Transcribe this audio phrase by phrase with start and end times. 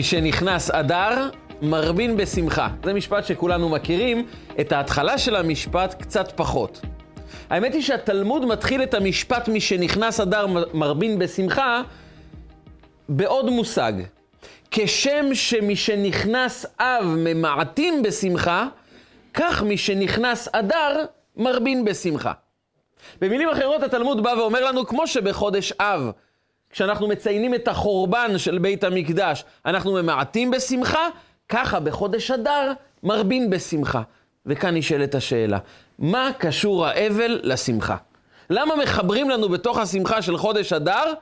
[0.00, 1.28] משנכנס אדר,
[1.62, 2.68] מרבין בשמחה.
[2.84, 4.26] זה משפט שכולנו מכירים,
[4.60, 6.80] את ההתחלה של המשפט קצת פחות.
[7.50, 11.82] האמת היא שהתלמוד מתחיל את המשפט משנכנס אדר מרבין בשמחה
[13.08, 13.92] בעוד מושג.
[14.70, 18.66] כשם שמשנכנס אב ממעטים בשמחה,
[19.34, 21.04] כך משנכנס אדר
[21.36, 22.32] מרבין בשמחה.
[23.20, 26.10] במילים אחרות התלמוד בא ואומר לנו, כמו שבחודש אב
[26.76, 31.08] כשאנחנו מציינים את החורבן של בית המקדש, אנחנו ממעטים בשמחה,
[31.48, 34.02] ככה בחודש אדר מרבין בשמחה.
[34.46, 35.58] וכאן נשאלת השאלה,
[35.98, 37.96] מה קשור האבל לשמחה?
[38.50, 41.12] למה מחברים לנו בתוך השמחה של חודש אדר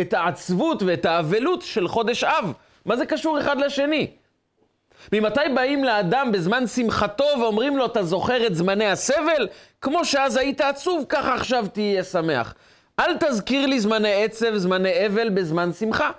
[0.00, 2.52] את העצבות ואת האבלות של חודש אב?
[2.84, 4.10] מה זה קשור אחד לשני?
[5.12, 9.48] ממתי באים לאדם בזמן שמחתו ואומרים לו, אתה זוכר את זמני הסבל?
[9.80, 12.54] כמו שאז היית עצוב, ככה עכשיו תהיה שמח.
[13.02, 16.10] אל תזכיר לי זמני עצב, זמני אבל בזמן שמחה.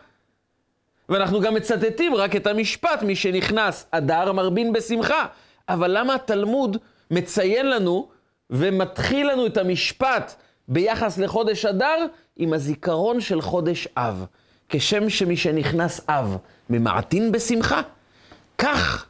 [1.10, 5.26] ואנחנו גם מצטטים רק את המשפט, מי שנכנס אדר מרבין בשמחה.
[5.70, 6.78] אבל למה התלמוד
[7.12, 8.08] מציין לנו
[8.50, 10.34] ומתחיל לנו את המשפט
[10.68, 12.06] ביחס לחודש אדר
[12.38, 14.26] עם הזיכרון של חודש אב?
[14.70, 16.38] כשם שמי שנכנס אב
[16.70, 17.82] ממעטין בשמחה,
[18.58, 19.06] כך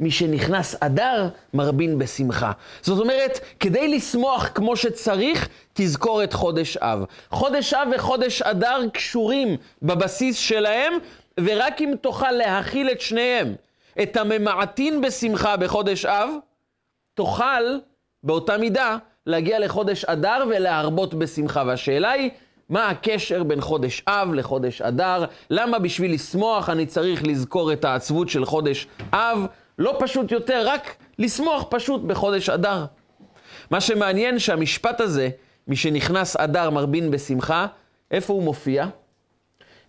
[0.00, 2.52] מי שנכנס אדר, מרבין בשמחה.
[2.82, 7.04] זאת אומרת, כדי לשמוח כמו שצריך, תזכור את חודש אב.
[7.30, 10.92] חודש אב וחודש אדר קשורים בבסיס שלהם,
[11.40, 13.54] ורק אם תוכל להכיל את שניהם,
[14.02, 16.30] את הממעטין בשמחה בחודש אב,
[17.14, 17.78] תוכל
[18.22, 21.62] באותה מידה להגיע לחודש אדר ולהרבות בשמחה.
[21.66, 22.30] והשאלה היא,
[22.68, 25.24] מה הקשר בין חודש אב לחודש אדר?
[25.50, 29.46] למה בשביל לשמוח אני צריך לזכור את העצבות של חודש אב?
[29.78, 32.84] לא פשוט יותר, רק לשמוח פשוט בחודש אדר.
[33.70, 35.28] מה שמעניין שהמשפט הזה,
[35.68, 37.66] משנכנס אדר מרבין בשמחה,
[38.10, 38.86] איפה הוא מופיע?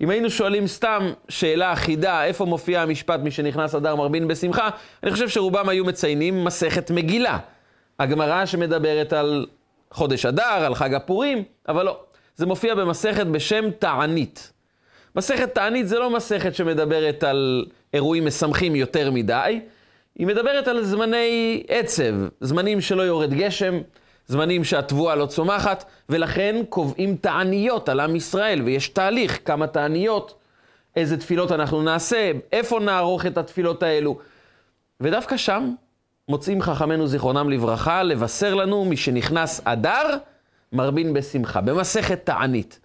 [0.01, 4.69] אם היינו שואלים סתם שאלה אחידה, איפה מופיע המשפט משנכנס אדר מרבין בשמחה,
[5.03, 7.37] אני חושב שרובם היו מציינים מסכת מגילה.
[7.99, 9.45] הגמרא שמדברת על
[9.91, 11.99] חודש אדר, על חג הפורים, אבל לא.
[12.35, 14.51] זה מופיע במסכת בשם תענית.
[15.15, 19.59] מסכת תענית זה לא מסכת שמדברת על אירועים משמחים יותר מדי,
[20.19, 23.79] היא מדברת על זמני עצב, זמנים שלא יורד גשם,
[24.27, 30.33] זמנים שהתבואה לא צומחת, ולכן קובעים תעניות על עם ישראל, ויש תהליך, כמה תעניות,
[30.95, 34.19] איזה תפילות אנחנו נעשה, איפה נערוך את התפילות האלו.
[35.01, 35.73] ודווקא שם
[36.29, 40.17] מוצאים חכמינו זיכרונם לברכה לבשר לנו משנכנס אדר,
[40.73, 42.79] מרבין בשמחה, במסכת תענית.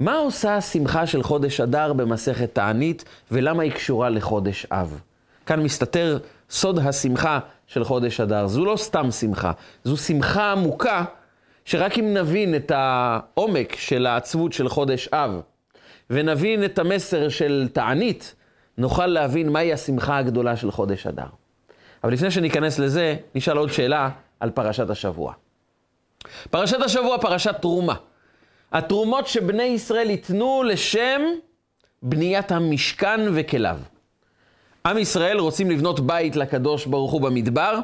[0.00, 5.00] מה עושה השמחה של חודש אדר במסכת תענית, ולמה היא קשורה לחודש אב?
[5.48, 6.18] כאן מסתתר
[6.50, 8.46] סוד השמחה של חודש אדר.
[8.46, 9.52] זו לא סתם שמחה,
[9.84, 11.04] זו שמחה עמוקה,
[11.64, 15.40] שרק אם נבין את העומק של העצבות של חודש אב,
[16.10, 18.34] ונבין את המסר של תענית,
[18.78, 21.26] נוכל להבין מהי השמחה הגדולה של חודש אדר.
[22.04, 24.10] אבל לפני שניכנס לזה, נשאל עוד שאלה
[24.40, 25.32] על פרשת השבוע.
[26.50, 27.94] פרשת השבוע, פרשת תרומה.
[28.72, 31.20] התרומות שבני ישראל ייתנו לשם
[32.02, 33.78] בניית המשכן וכליו.
[34.88, 37.78] עם ישראל רוצים לבנות בית לקדוש ברוך הוא במדבר,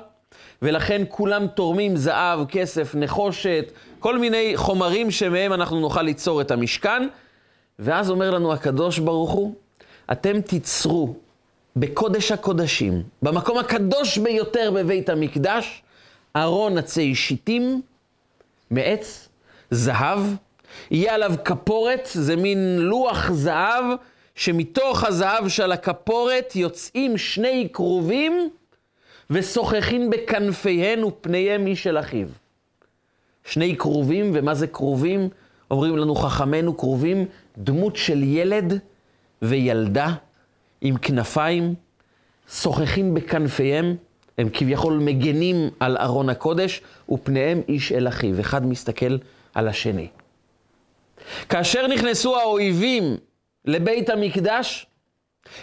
[0.62, 7.08] ולכן כולם תורמים זהב, כסף, נחושת, כל מיני חומרים שמהם אנחנו נוכל ליצור את המשכן.
[7.78, 9.54] ואז אומר לנו הקדוש ברוך הוא,
[10.12, 11.14] אתם תיצרו
[11.76, 15.82] בקודש הקודשים, במקום הקדוש ביותר בבית המקדש,
[16.36, 17.82] ארון עצי שיטים
[18.70, 19.28] מעץ,
[19.70, 20.20] זהב,
[20.90, 23.84] יהיה עליו כפורת, זה מין לוח זהב
[24.34, 28.50] שמתוך הזהב של הכפורת יוצאים שני כרובים
[29.30, 32.28] ושוחחים בכנפיהן ופניהם איש אל אחיו.
[33.44, 35.28] שני כרובים, ומה זה כרובים?
[35.70, 37.26] אומרים לנו חכמינו כרובים,
[37.58, 38.78] דמות של ילד
[39.42, 40.14] וילדה
[40.80, 41.74] עם כנפיים,
[42.52, 43.96] שוחחים בכנפיהם,
[44.38, 49.16] הם כביכול מגנים על ארון הקודש, ופניהם איש אל אחיו, אחד מסתכל
[49.54, 50.08] על השני.
[51.48, 53.16] כאשר נכנסו האויבים
[53.64, 54.86] לבית המקדש,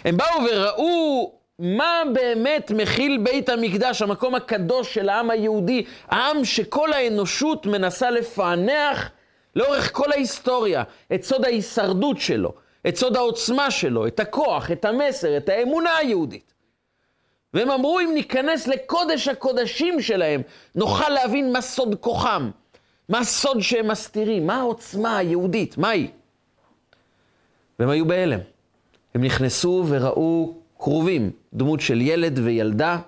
[0.04, 6.92] הם באו וראו מה באמת מכיל בית המקדש, המקום הקדוש של העם היהודי, העם שכל
[6.92, 9.10] האנושות מנסה לפענח
[9.56, 10.82] לאורך כל ההיסטוריה,
[11.14, 12.52] את סוד ההישרדות שלו,
[12.88, 16.52] את סוד העוצמה שלו, את הכוח, את המסר, את האמונה היהודית.
[17.54, 20.42] והם אמרו, אם ניכנס לקודש הקודשים שלהם,
[20.74, 22.50] נוכל להבין מה סוד כוחם,
[23.08, 26.08] מה הסוד שהם מסתירים, מה העוצמה היהודית, מה היא?
[27.82, 28.38] והם היו בהלם.
[29.14, 32.98] הם נכנסו וראו כרובים, דמות של ילד וילדה,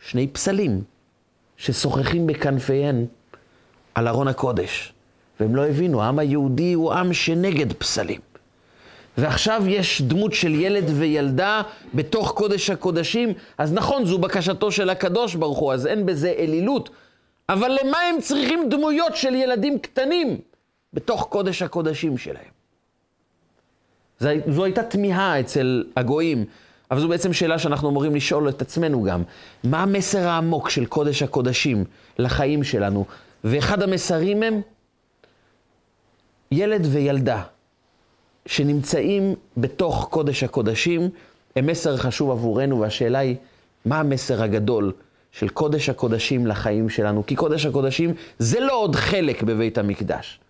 [0.00, 0.82] שני פסלים
[1.56, 3.06] ששוחחים בכנפיהן
[3.94, 4.92] על ארון הקודש.
[5.40, 8.20] והם לא הבינו, העם היהודי הוא עם שנגד פסלים.
[9.18, 11.62] ועכשיו יש דמות של ילד וילדה
[11.94, 16.90] בתוך קודש הקודשים, אז נכון, זו בקשתו של הקדוש ברוך הוא, אז אין בזה אלילות.
[17.48, 20.40] אבל למה הם צריכים דמויות של ילדים קטנים
[20.92, 22.53] בתוך קודש הקודשים שלהם?
[24.20, 26.44] זו הייתה תמיהה אצל הגויים,
[26.90, 29.22] אבל זו בעצם שאלה שאנחנו אמורים לשאול את עצמנו גם.
[29.64, 31.84] מה המסר העמוק של קודש הקודשים
[32.18, 33.04] לחיים שלנו?
[33.44, 34.60] ואחד המסרים הם
[36.52, 37.42] ילד וילדה
[38.46, 41.08] שנמצאים בתוך קודש הקודשים,
[41.56, 43.36] הם מסר חשוב עבורנו, והשאלה היא,
[43.84, 44.92] מה המסר הגדול
[45.32, 47.26] של קודש הקודשים לחיים שלנו?
[47.26, 50.40] כי קודש הקודשים זה לא עוד חלק בבית המקדש.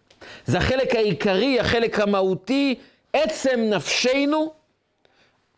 [0.47, 2.75] זה החלק העיקרי, החלק המהותי,
[3.15, 4.53] עצם נפשנו,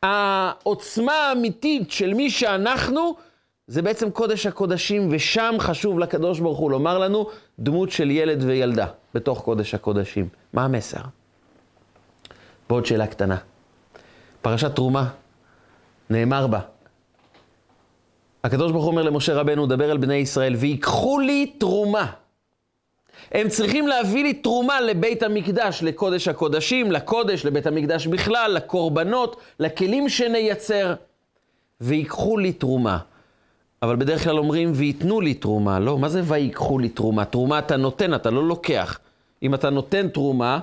[0.03, 3.17] העוצמה האמיתית של מי שאנחנו,
[3.67, 8.87] זה בעצם קודש הקודשים, ושם חשוב לקדוש ברוך הוא לומר לנו דמות של ילד וילדה
[9.15, 10.29] בתוך קודש הקודשים.
[10.53, 11.01] מה המסר?
[12.71, 13.37] ועוד שאלה קטנה.
[14.43, 15.09] פרשת תרומה,
[16.11, 16.61] נאמר בה,
[18.45, 22.13] הקדוש ברוך הוא אומר למשה רבנו, דבר אל בני ישראל, ויקחו לי תרומה.
[23.33, 30.09] הם צריכים להביא לי תרומה לבית המקדש, לקודש הקודשים, לקודש, לבית המקדש בכלל, לקורבנות, לכלים
[30.09, 30.95] שנייצר,
[31.81, 32.99] ויקחו לי תרומה.
[33.83, 35.79] אבל בדרך כלל אומרים, וייתנו לי תרומה.
[35.79, 37.25] לא, מה זה ויקחו לי תרומה?
[37.25, 38.99] תרומה אתה נותן, אתה לא לוקח.
[39.43, 40.61] אם אתה נותן תרומה,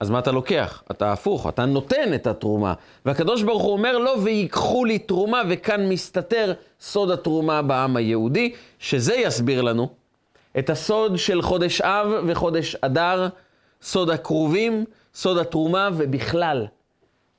[0.00, 0.82] אז מה אתה לוקח?
[0.90, 2.74] אתה הפוך, אתה נותן את התרומה.
[3.06, 9.14] והקדוש ברוך הוא אומר לו, ויקחו לי תרומה, וכאן מסתתר סוד התרומה בעם היהודי, שזה
[9.14, 9.88] יסביר לנו
[10.58, 13.28] את הסוד של חודש אב וחודש אדר,
[13.82, 16.66] סוד הכרובים, סוד התרומה, ובכלל,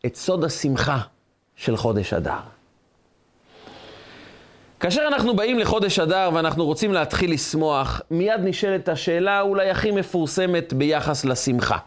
[0.05, 0.99] את סוד השמחה
[1.55, 2.39] של חודש אדר.
[4.79, 10.73] כאשר אנחנו באים לחודש אדר ואנחנו רוצים להתחיל לשמוח, מיד נשאלת השאלה אולי הכי מפורסמת
[10.73, 11.77] ביחס לשמחה.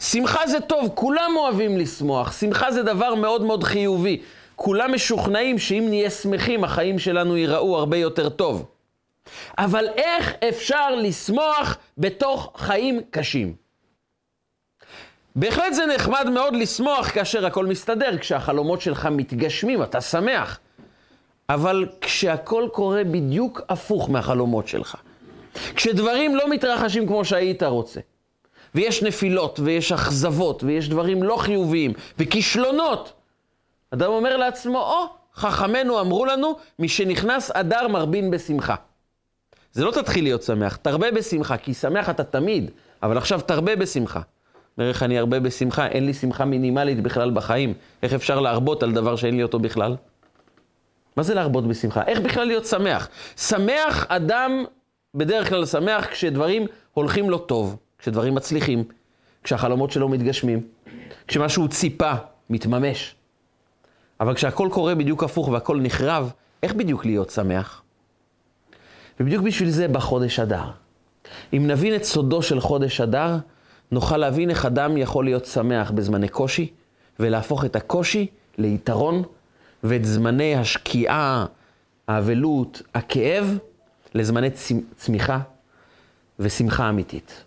[0.00, 4.20] שמחה זה טוב, כולם אוהבים לשמוח, שמחה זה דבר מאוד מאוד חיובי.
[4.56, 8.66] כולם משוכנעים שאם נהיה שמחים, החיים שלנו ייראו הרבה יותר טוב.
[9.58, 13.54] אבל איך אפשר לשמוח בתוך חיים קשים?
[15.36, 20.58] בהחלט זה נחמד מאוד לשמוח כאשר הכל מסתדר, כשהחלומות שלך מתגשמים, אתה שמח.
[21.48, 24.96] אבל כשהכל קורה בדיוק הפוך מהחלומות שלך,
[25.74, 28.00] כשדברים לא מתרחשים כמו שהיית רוצה,
[28.74, 33.12] ויש נפילות, ויש אכזבות, ויש דברים לא חיוביים, וכישלונות,
[33.90, 38.74] אדם אומר לעצמו, או, oh, חכמינו אמרו לנו, משנכנס אדר מרבין בשמחה.
[39.72, 42.70] זה לא תתחיל להיות שמח, תרבה בשמחה, כי שמח אתה תמיד,
[43.02, 44.20] אבל עכשיו תרבה בשמחה.
[44.78, 47.74] אומר איך אני ארבה בשמחה, אין לי שמחה מינימלית בכלל בחיים.
[48.02, 49.96] איך אפשר להרבות על דבר שאין לי אותו בכלל?
[51.16, 52.02] מה זה להרבות בשמחה?
[52.06, 53.08] איך בכלל להיות שמח?
[53.36, 54.64] שמח אדם
[55.14, 58.84] בדרך כלל שמח כשדברים הולכים לו טוב, כשדברים מצליחים,
[59.44, 60.60] כשהחלומות שלו מתגשמים,
[61.28, 62.12] כשמה שהוא ציפה
[62.50, 63.14] מתממש.
[64.20, 66.32] אבל כשהכל קורה בדיוק הפוך והכל נחרב,
[66.62, 67.82] איך בדיוק להיות שמח?
[69.20, 70.64] ובדיוק בשביל זה בא חודש אדר.
[71.52, 73.36] אם נבין את סודו של חודש אדר,
[73.90, 76.70] נוכל להבין איך אדם יכול להיות שמח בזמני קושי,
[77.20, 78.26] ולהפוך את הקושי
[78.58, 79.22] ליתרון,
[79.84, 81.46] ואת זמני השקיעה,
[82.08, 83.58] האבלות, הכאב,
[84.14, 84.48] לזמני
[84.96, 85.38] צמיחה
[86.38, 87.44] ושמחה אמיתית.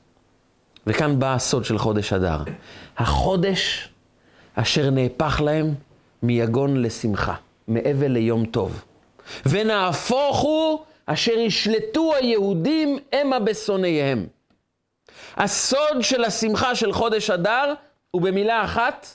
[0.88, 2.44] וכאן בא הסוד של חודש אדר.
[2.98, 3.90] החודש
[4.56, 5.74] אשר נהפך להם
[6.24, 7.36] מיגון לשמחה,
[7.68, 8.84] מאבל ליום טוב.
[9.46, 14.27] ונהפוך הוא אשר ישלטו היהודים המה בשונאיהם.
[15.38, 17.74] הסוד של השמחה של חודש אדר
[18.12, 19.07] הוא במילה אחת,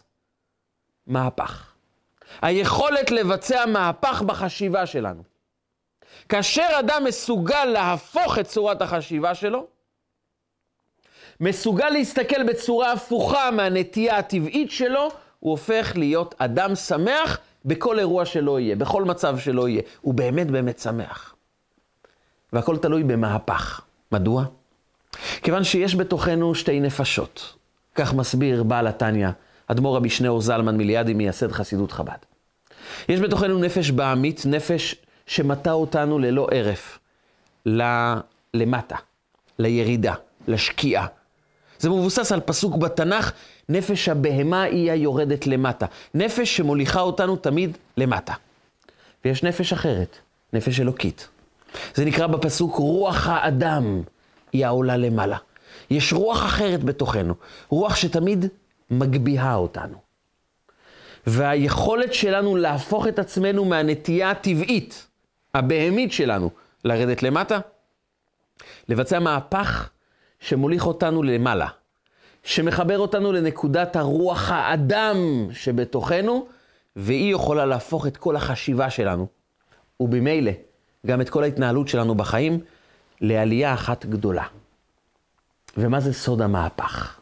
[1.07, 1.73] מהפך.
[2.43, 5.23] היכולת לבצע מהפך בחשיבה שלנו.
[6.29, 9.67] כאשר אדם מסוגל להפוך את צורת החשיבה שלו,
[11.41, 15.09] מסוגל להסתכל בצורה הפוכה מהנטייה הטבעית שלו,
[15.41, 19.83] הוא הופך להיות אדם שמח בכל אירוע שלא יהיה, בכל מצב שלא יהיה.
[20.01, 21.35] הוא באמת באמת שמח.
[22.53, 23.81] והכל תלוי במהפך.
[24.13, 24.45] מדוע?
[25.43, 27.55] כיוון שיש בתוכנו שתי נפשות.
[27.95, 29.29] כך מסביר בעל התניא,
[29.67, 32.19] אדמו"ר רבי שניאור זלמן מיליאדי, מייסד חסידות חב"ד.
[33.09, 34.95] יש בתוכנו נפש בעמית, נפש
[35.27, 36.99] שמטה אותנו ללא הרף,
[38.55, 38.97] למטה,
[39.59, 40.15] לירידה,
[40.49, 41.07] לשקיעה.
[41.79, 43.33] זה מבוסס על פסוק בתנ"ך,
[43.69, 45.87] נפש הבהמה היא היורדת למטה.
[46.15, 48.35] נפש שמוליכה אותנו תמיד למטה.
[49.25, 50.17] ויש נפש אחרת,
[50.53, 51.29] נפש אלוקית.
[51.95, 54.03] זה נקרא בפסוק רוח האדם
[54.53, 55.37] היא העולה למעלה.
[55.91, 57.35] יש רוח אחרת בתוכנו,
[57.69, 58.47] רוח שתמיד
[58.91, 59.97] מגביהה אותנו.
[61.27, 65.07] והיכולת שלנו להפוך את עצמנו מהנטייה הטבעית,
[65.55, 66.51] הבהמית שלנו,
[66.85, 67.59] לרדת למטה,
[68.89, 69.91] לבצע מהפך
[70.41, 71.67] שמוליך אותנו למעלה.
[72.45, 75.17] שמחבר אותנו לנקודת הרוח האדם
[75.53, 76.47] שבתוכנו,
[76.97, 79.27] והיא יכולה להפוך את כל החשיבה שלנו,
[80.01, 80.53] ובמילא
[81.07, 82.61] גם את כל ההתנהלות שלנו בחיים,
[83.21, 84.45] לעלייה אחת גדולה.
[85.77, 87.19] ומה זה סוד המהפך?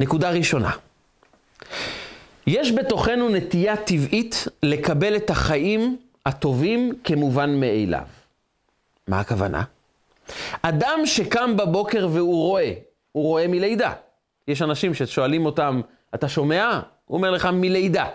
[0.00, 0.70] נקודה ראשונה,
[2.46, 5.96] יש בתוכנו נטייה טבעית לקבל את החיים
[6.26, 8.06] הטובים כמובן מאליו.
[9.08, 9.62] מה הכוונה?
[10.62, 12.72] אדם שקם בבוקר והוא רואה,
[13.12, 13.92] הוא רואה מלידה.
[14.48, 15.80] יש אנשים ששואלים אותם,
[16.14, 16.80] אתה שומע?
[17.04, 18.06] הוא אומר לך, מלידה.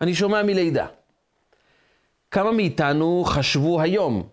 [0.00, 0.86] אני שומע מלידה.
[2.30, 4.28] כמה מאיתנו חשבו היום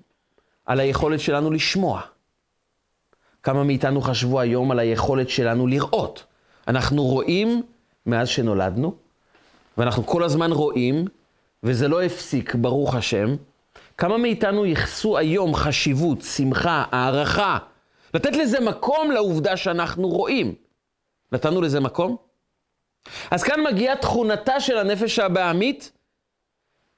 [0.65, 2.01] על היכולת שלנו לשמוע?
[3.43, 6.23] כמה מאיתנו חשבו היום על היכולת שלנו לראות?
[6.67, 7.63] אנחנו רואים
[8.05, 8.95] מאז שנולדנו,
[9.77, 11.05] ואנחנו כל הזמן רואים,
[11.63, 13.35] וזה לא הפסיק, ברוך השם.
[13.97, 17.57] כמה מאיתנו ייחסו היום חשיבות, שמחה, הערכה,
[18.13, 20.55] לתת לזה מקום לעובדה שאנחנו רואים.
[21.31, 22.17] נתנו לזה מקום?
[23.31, 25.91] אז כאן מגיעה תכונתה של הנפש הבעמית,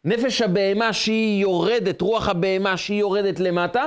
[0.07, 3.85] נפש הבהמה שהיא יורדת, רוח הבהמה שהיא יורדת למטה,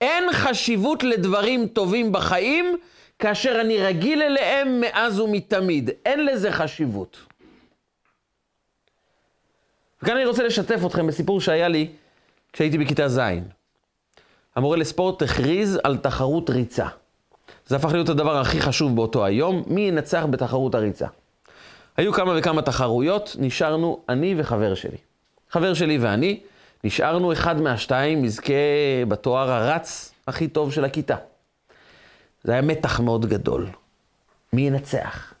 [0.00, 2.76] אין חשיבות לדברים טובים בחיים
[3.18, 5.90] כאשר אני רגיל אליהם מאז ומתמיד.
[6.06, 7.18] אין לזה חשיבות.
[10.02, 11.88] וכאן אני רוצה לשתף אתכם בסיפור שהיה לי
[12.52, 13.20] כשהייתי בכיתה ז'.
[14.56, 16.86] המורה לספורט הכריז על תחרות ריצה.
[17.66, 21.06] זה הפך להיות הדבר הכי חשוב באותו היום, מי ינצח בתחרות הריצה.
[21.96, 25.05] היו כמה וכמה תחרויות, נשארנו אני וחבר שלי.
[25.50, 26.40] חבר שלי ואני,
[26.84, 28.52] נשארנו אחד מהשתיים, יזכה
[29.08, 31.16] בתואר הרץ הכי טוב של הכיתה.
[32.44, 33.66] זה היה מתח מאוד גדול.
[34.52, 35.34] מי ינצח?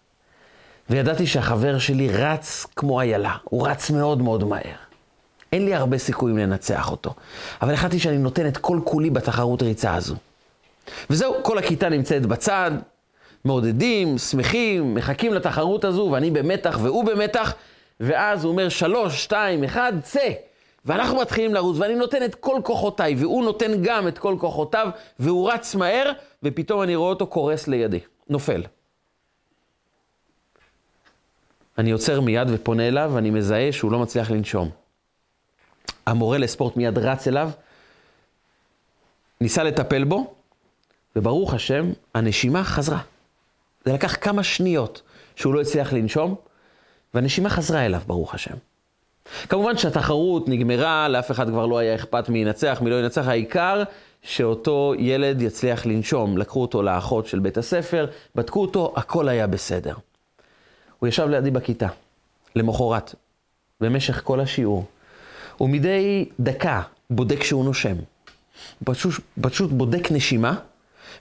[0.90, 4.76] וידעתי שהחבר שלי רץ כמו איילה, הוא רץ מאוד מאוד מהר.
[5.52, 7.14] אין לי הרבה סיכויים לנצח אותו,
[7.62, 10.14] אבל החלטתי שאני נותן את כל כולי בתחרות ריצה הזו.
[11.10, 12.70] וזהו, כל הכיתה נמצאת בצד,
[13.44, 17.54] מעודדים, שמחים, מחכים לתחרות הזו, ואני במתח והוא במתח,
[18.00, 20.30] ואז הוא אומר, שלוש, שתיים, אחד, צא.
[20.84, 24.88] ואנחנו מתחילים לרוץ, ואני נותן את כל כוחותיי, והוא נותן גם את כל כוחותיו,
[25.18, 26.12] והוא רץ מהר,
[26.42, 28.62] ופתאום אני רואה אותו קורס לידי, נופל.
[31.78, 34.70] אני עוצר מיד ופונה אליו, ואני מזהה שהוא לא מצליח לנשום.
[36.06, 37.50] המורה לספורט מיד רץ אליו,
[39.40, 40.34] ניסה לטפל בו,
[41.16, 43.00] וברוך השם, הנשימה חזרה.
[43.84, 45.02] זה לקח כמה שניות
[45.36, 46.34] שהוא לא הצליח לנשום,
[47.16, 48.54] והנשימה חזרה אליו, ברוך השם.
[49.48, 53.82] כמובן שהתחרות נגמרה, לאף אחד כבר לא היה אכפת מי ינצח, מי לא ינצח, העיקר
[54.22, 56.38] שאותו ילד יצליח לנשום.
[56.38, 59.94] לקחו אותו לאחות של בית הספר, בדקו אותו, הכל היה בסדר.
[60.98, 61.88] הוא ישב לידי בכיתה,
[62.56, 63.14] למחרת,
[63.80, 64.84] במשך כל השיעור.
[65.56, 67.94] הוא מדי דקה בודק שהוא נושם.
[68.84, 70.54] פשוט, פשוט בודק נשימה,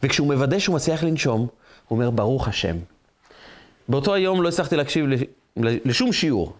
[0.03, 1.39] וכשהוא מוודא שהוא מצליח לנשום,
[1.87, 2.75] הוא אומר, ברוך השם.
[3.89, 5.05] באותו היום לא הצלחתי להקשיב
[5.57, 6.53] לשום שיעור.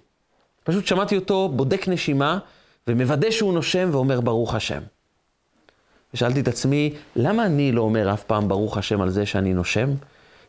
[0.64, 2.38] פשוט שמעתי אותו בודק נשימה
[2.88, 4.82] ומוודא שהוא נושם ואומר ברוך השם.
[6.14, 9.90] ושאלתי את עצמי, למה אני לא אומר אף פעם ברוך השם על זה שאני נושם?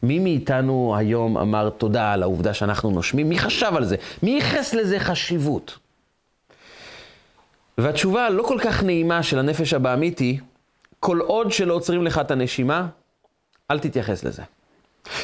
[0.02, 3.28] מי מאיתנו היום אמר תודה על העובדה שאנחנו נושמים?
[3.28, 3.96] מי חשב על זה?
[4.22, 5.78] מי ייחס לזה חשיבות?
[7.78, 10.40] והתשובה הלא כל כך נעימה של הנפש הבעמית היא,
[11.00, 12.86] כל עוד שלא עוצרים לך את הנשימה,
[13.70, 14.42] אל תתייחס לזה.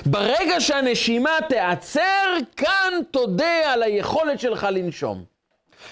[0.07, 5.25] ברגע שהנשימה תיעצר, כאן תודה על היכולת שלך לנשום.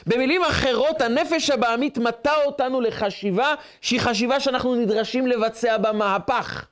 [0.06, 6.66] במילים אחרות, הנפש הבעמית מטה אותנו לחשיבה שהיא חשיבה שאנחנו נדרשים לבצע בה מהפך.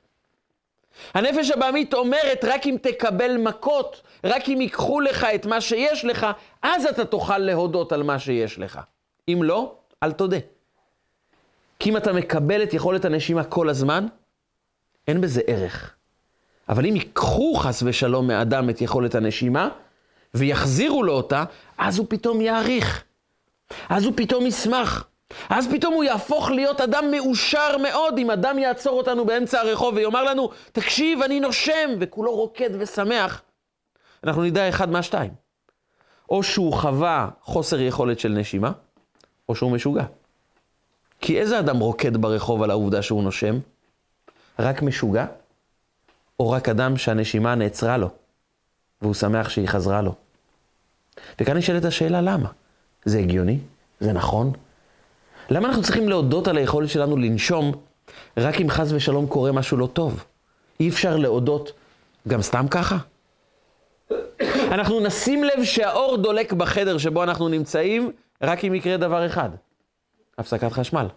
[1.13, 6.27] הנפש הבעמית אומרת, רק אם תקבל מכות, רק אם ייקחו לך את מה שיש לך,
[6.61, 8.79] אז אתה תוכל להודות על מה שיש לך.
[9.27, 10.37] אם לא, אל תודה.
[11.79, 14.07] כי אם אתה מקבל את יכולת הנשימה כל הזמן,
[15.07, 15.95] אין בזה ערך.
[16.69, 19.69] אבל אם ייקחו חס ושלום מאדם את יכולת הנשימה,
[20.33, 21.43] ויחזירו לו אותה,
[21.77, 23.03] אז הוא פתאום יעריך.
[23.89, 25.07] אז הוא פתאום ישמח.
[25.49, 30.23] אז פתאום הוא יהפוך להיות אדם מאושר מאוד, אם אדם יעצור אותנו באמצע הרחוב ויאמר
[30.23, 33.41] לנו, תקשיב, אני נושם, וכולו רוקד ושמח,
[34.23, 35.31] אנחנו נדע אחד מהשתיים.
[36.29, 38.71] או שהוא חווה חוסר יכולת של נשימה,
[39.49, 40.03] או שהוא משוגע.
[41.21, 43.59] כי איזה אדם רוקד ברחוב על העובדה שהוא נושם?
[44.59, 45.25] רק משוגע?
[46.39, 48.09] או רק אדם שהנשימה נעצרה לו,
[49.01, 50.15] והוא שמח שהיא חזרה לו?
[51.41, 52.49] וכאן נשאלת השאלה למה.
[53.05, 53.57] זה הגיוני?
[53.99, 54.51] זה נכון?
[55.49, 57.71] למה אנחנו צריכים להודות על היכולת שלנו לנשום
[58.37, 60.23] רק אם חס ושלום קורה משהו לא טוב?
[60.79, 61.71] אי אפשר להודות
[62.27, 62.97] גם סתם ככה?
[64.71, 69.49] אנחנו נשים לב שהאור דולק בחדר שבו אנחנו נמצאים רק אם יקרה דבר אחד,
[70.37, 71.07] הפסקת חשמל.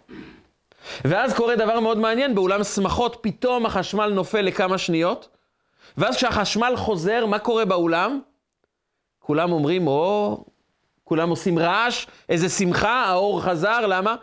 [1.05, 5.27] ואז קורה דבר מאוד מעניין, באולם שמחות פתאום החשמל נופל לכמה שניות,
[5.97, 8.19] ואז כשהחשמל חוזר, מה קורה באולם?
[9.19, 10.43] כולם אומרים, או,
[11.03, 14.15] כולם עושים רעש, איזה שמחה, האור חזר, למה?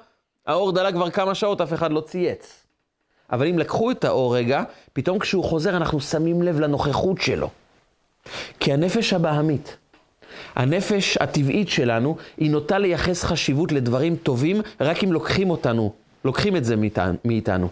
[0.47, 2.67] האור דלה כבר כמה שעות, אף אחד לא צייץ.
[3.33, 4.63] אבל אם לקחו את האור רגע,
[4.93, 7.51] פתאום כשהוא חוזר אנחנו שמים לב לנוכחות שלו.
[8.61, 9.77] כי הנפש הבהמית,
[10.55, 15.93] הנפש הטבעית שלנו, היא נוטה לייחס חשיבות לדברים טובים רק אם לוקחים אותנו,
[16.25, 16.75] לוקחים את זה
[17.25, 17.69] מאיתנו.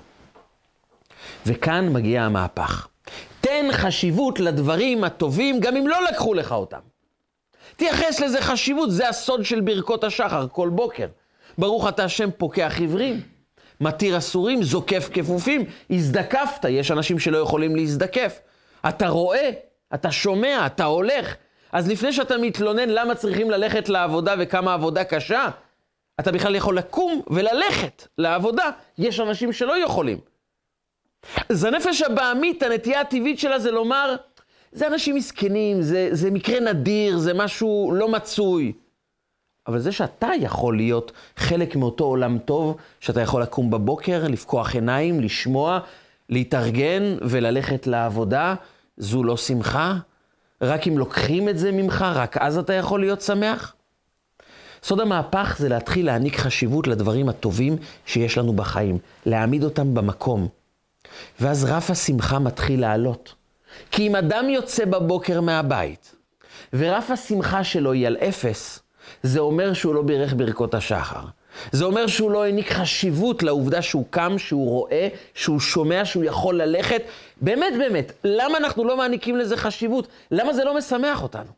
[1.46, 2.88] וכאן מגיע המהפך.
[3.40, 6.78] תן חשיבות לדברים הטובים גם אם לא לקחו לך אותם.
[7.76, 11.06] תייחס לזה חשיבות, זה הסוד של ברכות השחר כל בוקר.
[11.58, 13.20] ברוך אתה השם פוקח עיוורים,
[13.80, 18.40] מתיר אסורים, זוקף כפופים, הזדקפת, יש אנשים שלא יכולים להזדקף.
[18.88, 19.50] אתה רואה,
[19.94, 21.34] אתה שומע, אתה הולך.
[21.72, 25.48] אז לפני שאתה מתלונן למה צריכים ללכת לעבודה וכמה עבודה קשה,
[26.20, 28.70] אתה בכלל יכול לקום וללכת לעבודה.
[28.98, 30.18] יש אנשים שלא יכולים.
[31.48, 34.16] אז הנפש הבעמית, הנטייה הטבעית שלה זה לומר,
[34.72, 38.72] זה אנשים מסכנים, זה, זה מקרה נדיר, זה משהו לא מצוי.
[39.66, 45.20] אבל זה שאתה יכול להיות חלק מאותו עולם טוב, שאתה יכול לקום בבוקר, לפקוח עיניים,
[45.20, 45.80] לשמוע,
[46.28, 48.54] להתארגן וללכת לעבודה,
[48.96, 49.96] זו לא שמחה?
[50.62, 53.74] רק אם לוקחים את זה ממך, רק אז אתה יכול להיות שמח?
[54.82, 60.48] סוד המהפך זה להתחיל להעניק חשיבות לדברים הטובים שיש לנו בחיים, להעמיד אותם במקום.
[61.40, 63.34] ואז רף השמחה מתחיל לעלות.
[63.90, 66.14] כי אם אדם יוצא בבוקר מהבית,
[66.72, 68.80] ורף השמחה שלו היא על אפס,
[69.22, 71.20] זה אומר שהוא לא בירך ברכות השחר.
[71.72, 76.62] זה אומר שהוא לא העניק חשיבות לעובדה שהוא קם, שהוא רואה, שהוא שומע, שהוא יכול
[76.62, 77.02] ללכת.
[77.40, 80.08] באמת, באמת, למה אנחנו לא מעניקים לזה חשיבות?
[80.30, 81.57] למה זה לא משמח אותנו?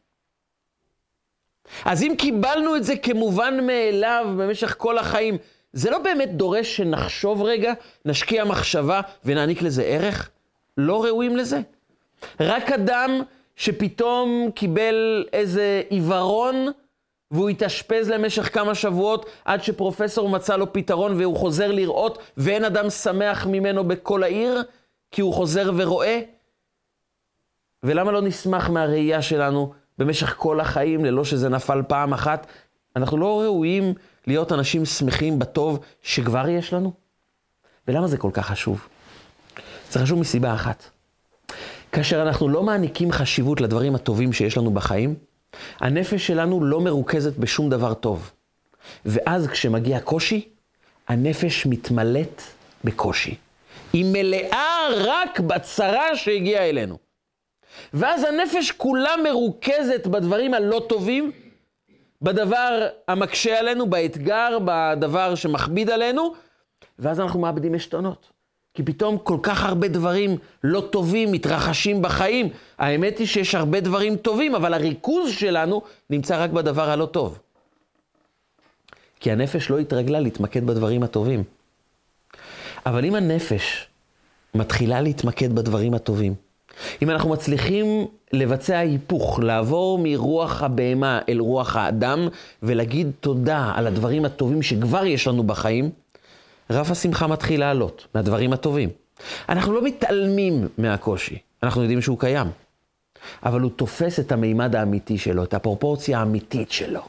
[1.85, 5.39] אז אם קיבלנו את זה כמובן מאליו במשך כל החיים,
[5.73, 7.73] זה לא באמת דורש שנחשוב רגע,
[8.05, 10.31] נשקיע מחשבה ונעניק לזה ערך?
[10.77, 11.61] לא ראויים לזה?
[12.41, 13.23] רק אדם
[13.57, 16.67] שפתאום קיבל איזה עיוורון
[17.31, 22.91] והוא התאשפז למשך כמה שבועות עד שפרופסור מצא לו פתרון והוא חוזר לראות ואין אדם
[22.91, 24.63] שמח ממנו בכל העיר
[25.11, 26.21] כי הוא חוזר ורואה?
[27.83, 32.47] ולמה לא נשמח מהראייה שלנו במשך כל החיים ללא שזה נפל פעם אחת?
[32.97, 33.95] אנחנו לא ראויים
[34.27, 36.93] להיות אנשים שמחים בטוב שכבר יש לנו?
[37.89, 38.89] ולמה זה כל כך חשוב?
[39.91, 40.91] זה חשוב מסיבה אחת.
[41.93, 45.15] כאשר אנחנו לא מעניקים חשיבות לדברים הטובים שיש לנו בחיים,
[45.81, 48.31] הנפש שלנו לא מרוכזת בשום דבר טוב.
[49.05, 50.49] ואז כשמגיע קושי,
[51.09, 52.43] הנפש מתמלאת
[52.85, 53.35] בקושי.
[53.93, 57.10] היא מלאה רק בצרה שהגיעה אלינו.
[57.95, 61.33] ואז הנפש כולה מרוכזת בדברים הלא טובים,
[62.23, 66.35] בדבר המקשה עלינו, באתגר, בדבר שמכביד עלינו,
[66.99, 68.31] ואז אנחנו מאבדים עשתונות.
[68.75, 72.49] כי פתאום כל כך הרבה דברים לא טובים מתרחשים בחיים.
[72.79, 77.39] האמת היא שיש הרבה דברים טובים, אבל הריכוז שלנו נמצא רק בדבר הלא טוב.
[79.21, 81.45] כי הנפש לא התרגלה להתמקד בדברים הטובים.
[82.87, 83.89] אבל אם הנפש
[84.55, 86.35] מתחילה להתמקד בדברים הטובים,
[87.03, 92.29] אם אנחנו מצליחים לבצע היפוך, לעבור מרוח הבהמה אל רוח האדם,
[92.63, 95.91] ולהגיד תודה על הדברים הטובים שכבר יש לנו בחיים,
[96.71, 98.89] רף השמחה מתחיל לעלות מהדברים הטובים.
[99.49, 102.47] אנחנו לא מתעלמים מהקושי, אנחנו יודעים שהוא קיים.
[103.43, 107.01] אבל הוא תופס את המימד האמיתי שלו, את הפרופורציה האמיתית שלו.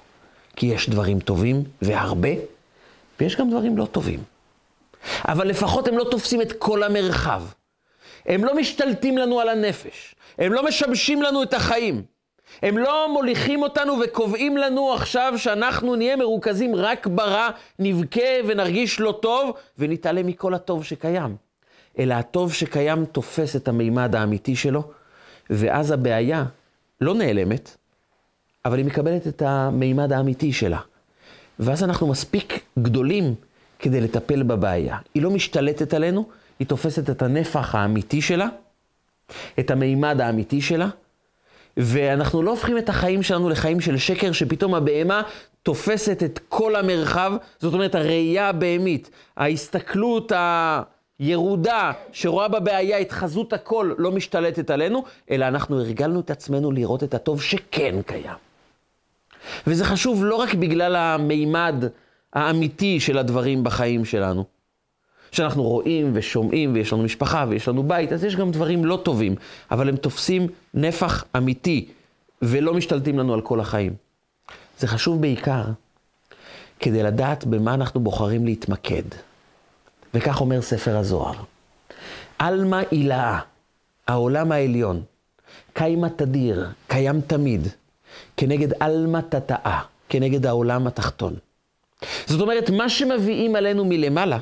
[0.56, 2.30] כי יש דברים טובים, והרבה,
[3.20, 4.20] ויש גם דברים לא טובים.
[5.28, 7.44] אבל לפחות הם לא תופסים את כל המרחב.
[8.26, 10.16] הם לא משתלטים לנו על הנפש.
[10.38, 12.04] הם לא משבשים לנו את החיים.
[12.62, 19.20] הם לא מוליכים אותנו וקובעים לנו עכשיו שאנחנו נהיה מרוכזים רק ברע, נבכה ונרגיש לא
[19.22, 21.36] טוב, ונתעלם מכל הטוב שקיים.
[22.00, 24.84] אלא הטוב שקיים תופס את המימד האמיתי שלו,
[25.50, 26.46] ואז הבעיה
[27.02, 27.78] לא נעלמת,
[28.66, 30.80] אבל היא מקבלת את המימד האמיתי שלה.
[31.60, 33.36] ואז אנחנו מספיק גדולים
[33.80, 34.98] כדי לטפל בבעיה.
[35.14, 36.30] היא לא משתלטת עלינו,
[36.62, 38.47] היא תופסת את הנפח האמיתי שלה,
[39.60, 40.88] את המימד האמיתי שלה,
[41.78, 45.21] ואנחנו לא הופכים את החיים שלנו לחיים של שקר, שפתאום הבהמה
[45.63, 50.32] תופסת את כל המרחב, זאת אומרת, הראייה הבהמית, ההסתכלות
[51.19, 57.04] הירודה שרואה בבעיה את חזות הכל לא משתלטת עלינו, אלא אנחנו הרגלנו את עצמנו לראות
[57.04, 58.38] את הטוב שכן קיים.
[59.67, 61.84] וזה חשוב לא רק בגלל המימד
[62.34, 64.61] האמיתי של הדברים בחיים שלנו,
[65.32, 69.36] שאנחנו רואים ושומעים, ויש לנו משפחה ויש לנו בית, אז יש גם דברים לא טובים,
[69.72, 71.88] אבל הם תופסים נפח אמיתי,
[72.41, 73.94] ולא משתלטים לנו על כל החיים.
[74.80, 75.63] זה חשוב בעיקר
[76.80, 79.04] כדי לדעת במה אנחנו בוחרים להתמקד.
[80.13, 81.36] וכך אומר ספר הזוהר.
[82.39, 83.39] עלמא הילאה,
[84.08, 85.02] העולם העליון,
[85.74, 87.67] קיימה תדיר, קיים תמיד,
[88.38, 91.34] כנגד עלמא תתאה, כנגד העולם התחתון.
[92.26, 94.39] זאת אומרת, מה שמביאים עלינו מלמעלה,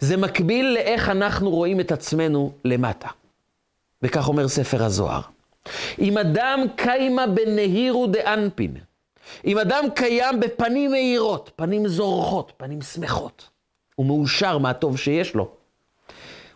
[0.00, 3.08] זה מקביל לאיך אנחנו רואים את עצמנו למטה.
[4.02, 5.20] וכך אומר ספר הזוהר.
[5.98, 8.76] אם אדם קיימה בנהירו דאנפין,
[9.44, 13.48] אם אדם קיים בפנים מאירות, פנים זורחות, פנים שמחות,
[13.94, 15.50] הוא מאושר מהטוב שיש לו,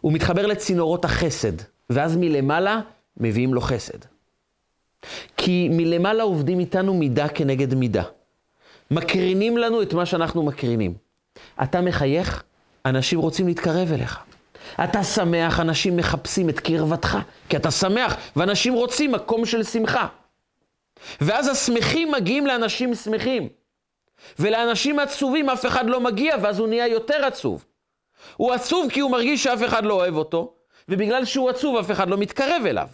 [0.01, 1.53] הוא מתחבר לצינורות החסד,
[1.91, 2.81] ואז מלמעלה
[3.17, 3.99] מביאים לו חסד.
[5.37, 8.03] כי מלמעלה עובדים איתנו מידה כנגד מידה.
[8.91, 10.95] מקרינים לנו את מה שאנחנו מקרינים.
[11.63, 12.43] אתה מחייך,
[12.85, 14.19] אנשים רוצים להתקרב אליך.
[14.85, 20.07] אתה שמח, אנשים מחפשים את קרבתך, כי אתה שמח, ואנשים רוצים מקום של שמחה.
[21.21, 23.49] ואז השמחים מגיעים לאנשים שמחים.
[24.39, 27.65] ולאנשים עצובים אף אחד לא מגיע, ואז הוא נהיה יותר עצוב.
[28.37, 30.55] הוא עצוב כי הוא מרגיש שאף אחד לא אוהב אותו,
[30.89, 32.89] ובגלל שהוא עצוב אף אחד לא מתקרב אליו.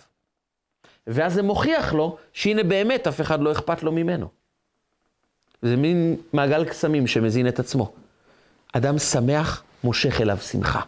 [1.06, 4.28] ואז זה מוכיח לו שהנה באמת אף אחד לא אכפת לו ממנו.
[5.62, 7.92] זה מין מעגל קסמים שמזין את עצמו.
[8.72, 10.80] אדם שמח מושך אליו שמחה.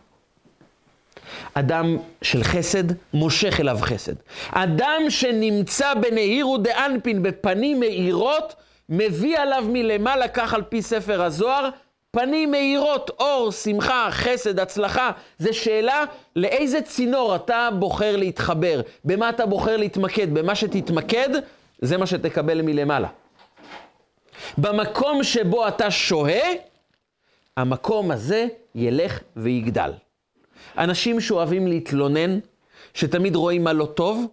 [1.55, 4.13] אדם של חסד מושך אליו חסד.
[4.51, 8.55] אדם שנמצא בנהירו דאנפין בפנים מאירות,
[8.89, 11.69] מביא עליו מלמעלה, כך על פי ספר הזוהר,
[12.11, 15.11] פנים מאירות, אור, שמחה, חסד, הצלחה.
[15.39, 16.05] זה שאלה
[16.37, 20.35] לאיזה צינור אתה בוחר להתחבר, במה אתה בוחר להתמקד.
[20.35, 21.29] במה שתתמקד,
[21.79, 23.09] זה מה שתקבל מלמעלה.
[24.59, 26.49] במקום שבו אתה שוהה,
[27.57, 29.93] המקום הזה ילך ויגדל.
[30.79, 32.39] אנשים שאוהבים להתלונן,
[32.95, 34.27] שתמיד רואים מה לא טוב,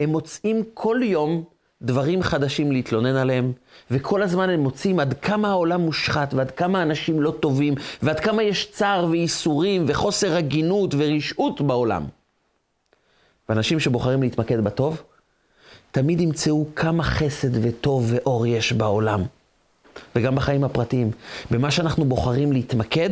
[0.00, 1.44] הם מוצאים כל יום
[1.82, 3.52] דברים חדשים להתלונן עליהם,
[3.90, 8.42] וכל הזמן הם מוצאים עד כמה העולם מושחת, ועד כמה אנשים לא טובים, ועד כמה
[8.42, 12.04] יש צער וייסורים, וחוסר הגינות ורשעות בעולם.
[13.48, 15.02] ואנשים שבוחרים להתמקד בטוב,
[15.90, 19.22] תמיד ימצאו כמה חסד וטוב ואור יש בעולם.
[20.16, 21.10] וגם בחיים הפרטיים.
[21.50, 23.10] במה שאנחנו בוחרים להתמקד,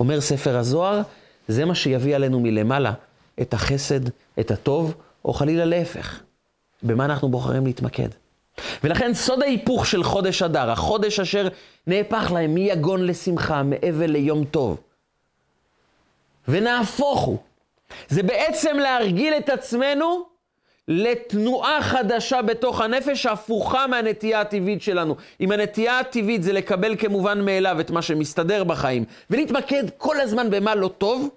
[0.00, 1.00] אומר ספר הזוהר,
[1.48, 2.92] זה מה שיביא עלינו מלמעלה
[3.40, 4.00] את החסד,
[4.40, 6.20] את הטוב, או חלילה להפך.
[6.82, 8.08] במה אנחנו בוחרים להתמקד.
[8.84, 11.48] ולכן סוד ההיפוך של חודש אדר, החודש אשר
[11.86, 14.78] נהפך להם מיגון לשמחה, מאבל ליום טוב.
[16.48, 17.38] ונהפוך הוא.
[18.08, 20.35] זה בעצם להרגיל את עצמנו
[20.88, 25.16] לתנועה חדשה בתוך הנפש, הפוכה מהנטייה הטבעית שלנו.
[25.40, 30.74] אם הנטייה הטבעית זה לקבל כמובן מאליו את מה שמסתדר בחיים, ולהתמקד כל הזמן במה
[30.74, 31.30] לא טוב,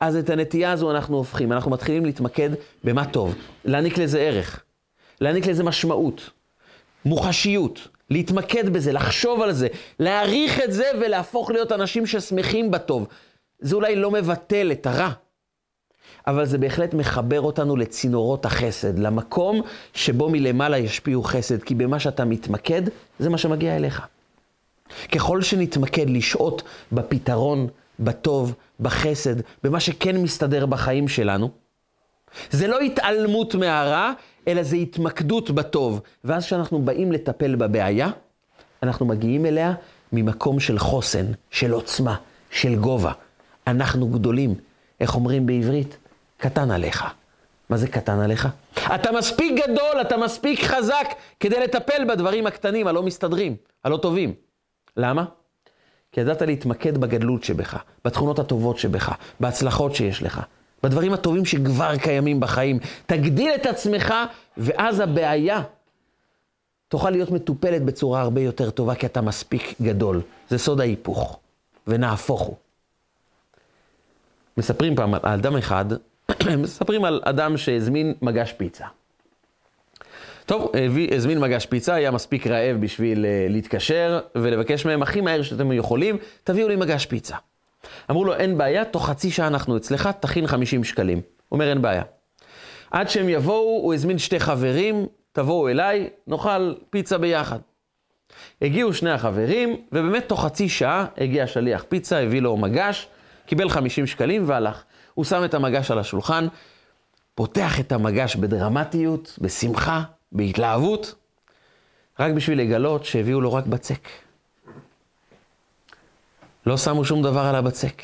[0.00, 1.52] אז את הנטייה הזו אנחנו הופכים.
[1.52, 2.50] אנחנו מתחילים להתמקד
[2.84, 4.62] במה טוב, להעניק לזה ערך,
[5.20, 6.30] להעניק לזה משמעות,
[7.04, 13.06] מוחשיות, להתמקד בזה, לחשוב על זה, להעריך את זה ולהפוך להיות אנשים ששמחים בטוב.
[13.58, 15.10] זה אולי לא מבטל את הרע,
[16.26, 19.60] אבל זה בהחלט מחבר אותנו לצינורות החסד, למקום
[19.94, 22.82] שבו מלמעלה ישפיעו חסד, כי במה שאתה מתמקד,
[23.18, 24.06] זה מה שמגיע אליך.
[25.12, 27.68] ככל שנתמקד לשהות בפתרון,
[28.00, 31.50] בטוב, בחסד, במה שכן מסתדר בחיים שלנו,
[32.50, 34.12] זה לא התעלמות מהרע,
[34.48, 36.00] אלא זה התמקדות בטוב.
[36.24, 38.10] ואז כשאנחנו באים לטפל בבעיה,
[38.82, 39.74] אנחנו מגיעים אליה
[40.12, 42.16] ממקום של חוסן, של עוצמה,
[42.50, 43.12] של גובה.
[43.66, 44.54] אנחנו גדולים.
[45.00, 45.96] איך אומרים בעברית?
[46.44, 47.04] קטן עליך.
[47.70, 48.48] מה זה קטן עליך?
[48.94, 51.06] אתה מספיק גדול, אתה מספיק חזק
[51.40, 54.34] כדי לטפל בדברים הקטנים, הלא מסתדרים, הלא טובים.
[54.96, 55.24] למה?
[56.12, 60.40] כי ידעת להתמקד בגדלות שבך, בתכונות הטובות שבך, בהצלחות שיש לך,
[60.82, 62.78] בדברים הטובים שכבר קיימים בחיים.
[63.06, 64.14] תגדיל את עצמך,
[64.56, 65.62] ואז הבעיה
[66.88, 70.20] תוכל להיות מטופלת בצורה הרבה יותר טובה, כי אתה מספיק גדול.
[70.50, 71.38] זה סוד ההיפוך,
[71.86, 72.56] ונהפוך הוא.
[74.56, 75.84] מספרים פעם על אדם אחד,
[76.58, 78.84] מספרים על אדם שהזמין מגש פיצה.
[80.46, 85.42] טוב, הביא, הזמין מגש פיצה, היה מספיק רעב בשביל uh, להתקשר ולבקש מהם הכי מהר
[85.42, 87.36] שאתם יכולים, תביאו לי מגש פיצה.
[88.10, 91.18] אמרו לו, אין בעיה, תוך חצי שעה אנחנו אצלך, תכין 50 שקלים.
[91.18, 92.02] הוא אומר, אין בעיה.
[92.90, 97.58] עד שהם יבואו, הוא הזמין שתי חברים, תבואו אליי, נאכל פיצה ביחד.
[98.62, 103.08] הגיעו שני החברים, ובאמת תוך חצי שעה הגיע שליח פיצה, הביא לו מגש,
[103.46, 104.84] קיבל 50 שקלים והלך.
[105.14, 106.46] הוא שם את המגש על השולחן,
[107.34, 111.14] פותח את המגש בדרמטיות, בשמחה, בהתלהבות,
[112.20, 114.08] רק בשביל לגלות שהביאו לו רק בצק.
[116.66, 118.02] לא שמו שום דבר על הבצק.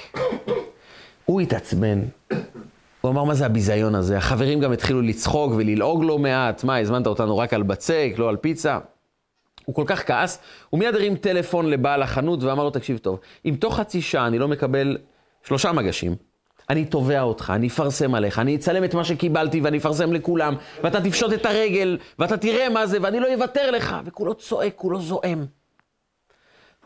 [1.25, 2.01] הוא התעצבן.
[3.01, 4.17] הוא אמר, מה זה הביזיון הזה?
[4.17, 6.65] החברים גם התחילו לצחוק וללעוג לו מעט.
[6.65, 8.79] מה, הזמנת אותנו רק על בצק, לא על פיצה?
[9.65, 10.39] הוא כל כך כעס,
[10.71, 14.39] הוא מיד הרים טלפון לבעל החנות ואמר לו, תקשיב טוב, אם תוך חצי שעה אני
[14.39, 14.99] לא מקבל
[15.45, 16.17] שלושה מגשים,
[16.71, 21.01] אני תובע אותך, אני אפרסם עליך, אני אצלם את מה שקיבלתי ואני אפרסם לכולם, ואתה
[21.01, 23.97] תפשוט את הרגל, ואתה תראה מה זה, ואני לא אוותר לך.
[24.05, 25.47] וכולו צועק, כולו זועם.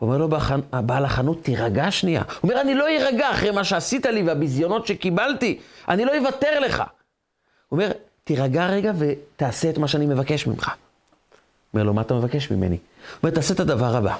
[0.01, 0.29] אומר לו
[0.71, 2.21] בעל החנות, תירגע שנייה.
[2.21, 6.79] הוא אומר, אני לא אירגע אחרי מה שעשית לי והביזיונות שקיבלתי, אני לא אוותר לך.
[6.79, 6.87] הוא
[7.79, 7.91] אומר,
[8.23, 10.71] תירגע רגע ותעשה את מה שאני מבקש ממך.
[11.73, 12.75] אומר לו, מה אתה מבקש ממני?
[12.75, 14.15] הוא אומר, תעשה את הדבר הבא.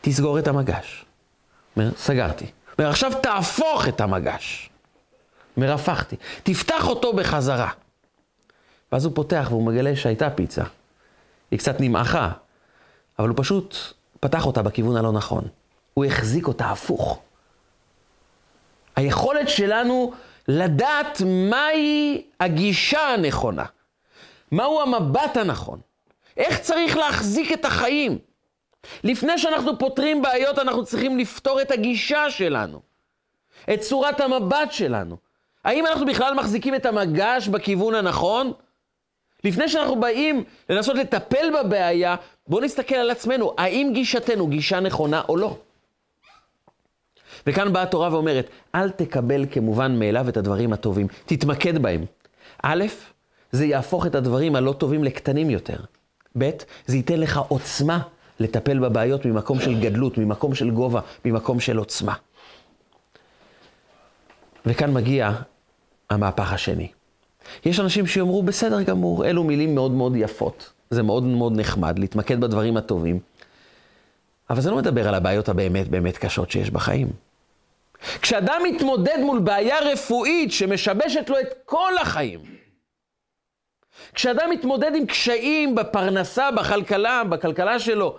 [0.00, 1.04] תסגור את המגש.
[1.76, 2.46] אומר, סגרתי.
[2.82, 4.70] אומר, עכשיו תהפוך את המגש.
[5.56, 6.16] אומר, הפכתי.
[6.42, 7.70] תפתח אותו בחזרה.
[8.92, 10.62] ואז הוא פותח והוא מגלה שהייתה פיצה.
[11.50, 12.30] היא קצת נמעכה,
[13.18, 13.76] אבל הוא פשוט
[14.20, 15.44] פתח אותה בכיוון הלא נכון.
[15.94, 17.20] הוא החזיק אותה הפוך.
[18.96, 20.12] היכולת שלנו
[20.48, 23.64] לדעת מהי הגישה הנכונה,
[24.52, 25.80] מהו המבט הנכון,
[26.36, 28.18] איך צריך להחזיק את החיים.
[29.04, 32.80] לפני שאנחנו פותרים בעיות, אנחנו צריכים לפתור את הגישה שלנו,
[33.74, 35.16] את צורת המבט שלנו.
[35.64, 38.52] האם אנחנו בכלל מחזיקים את המגש בכיוון הנכון?
[39.44, 42.16] לפני שאנחנו באים לנסות לטפל בבעיה,
[42.46, 45.56] בואו נסתכל על עצמנו, האם גישתנו גישה נכונה או לא?
[47.46, 52.04] וכאן באה התורה ואומרת, אל תקבל כמובן מאליו את הדברים הטובים, תתמקד בהם.
[52.62, 52.84] א',
[53.52, 55.76] זה יהפוך את הדברים הלא טובים לקטנים יותר.
[56.38, 56.50] ב',
[56.86, 57.98] זה ייתן לך עוצמה
[58.40, 62.14] לטפל בבעיות ממקום של גדלות, ממקום של גובה, ממקום של עוצמה.
[64.66, 65.32] וכאן מגיע
[66.10, 66.88] המהפך השני.
[67.64, 70.72] יש אנשים שיאמרו, בסדר גמור, אלו מילים מאוד מאוד יפות.
[70.90, 73.18] זה מאוד מאוד נחמד, להתמקד בדברים הטובים.
[74.50, 77.08] אבל זה לא מדבר על הבעיות הבאמת באמת קשות שיש בחיים.
[78.22, 82.40] כשאדם מתמודד מול בעיה רפואית שמשבשת לו את כל החיים,
[84.14, 88.18] כשאדם מתמודד עם קשיים בפרנסה, בכלכלה, בכלכלה שלו,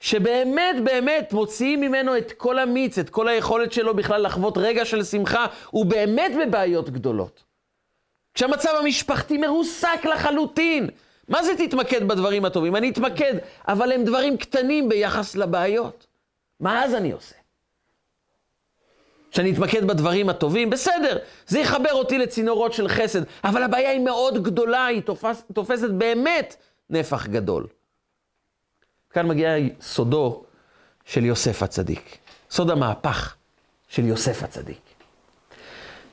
[0.00, 5.04] שבאמת באמת מוציאים ממנו את כל המיץ, את כל היכולת שלו בכלל לחוות רגע של
[5.04, 7.44] שמחה, הוא באמת בבעיות גדולות.
[8.34, 10.90] כשהמצב המשפחתי מרוסק לחלוטין.
[11.28, 12.76] מה זה תתמקד בדברים הטובים?
[12.76, 13.34] אני אתמקד,
[13.68, 16.06] אבל הם דברים קטנים ביחס לבעיות.
[16.60, 17.39] מה אז אני עושה?
[19.30, 24.42] שאני אתמקד בדברים הטובים, בסדר, זה יחבר אותי לצינורות של חסד, אבל הבעיה היא מאוד
[24.42, 26.56] גדולה, היא תופס, תופסת באמת
[26.90, 27.66] נפח גדול.
[29.10, 30.44] כאן מגיע סודו
[31.04, 32.18] של יוסף הצדיק,
[32.50, 33.36] סוד המהפך
[33.88, 34.80] של יוסף הצדיק.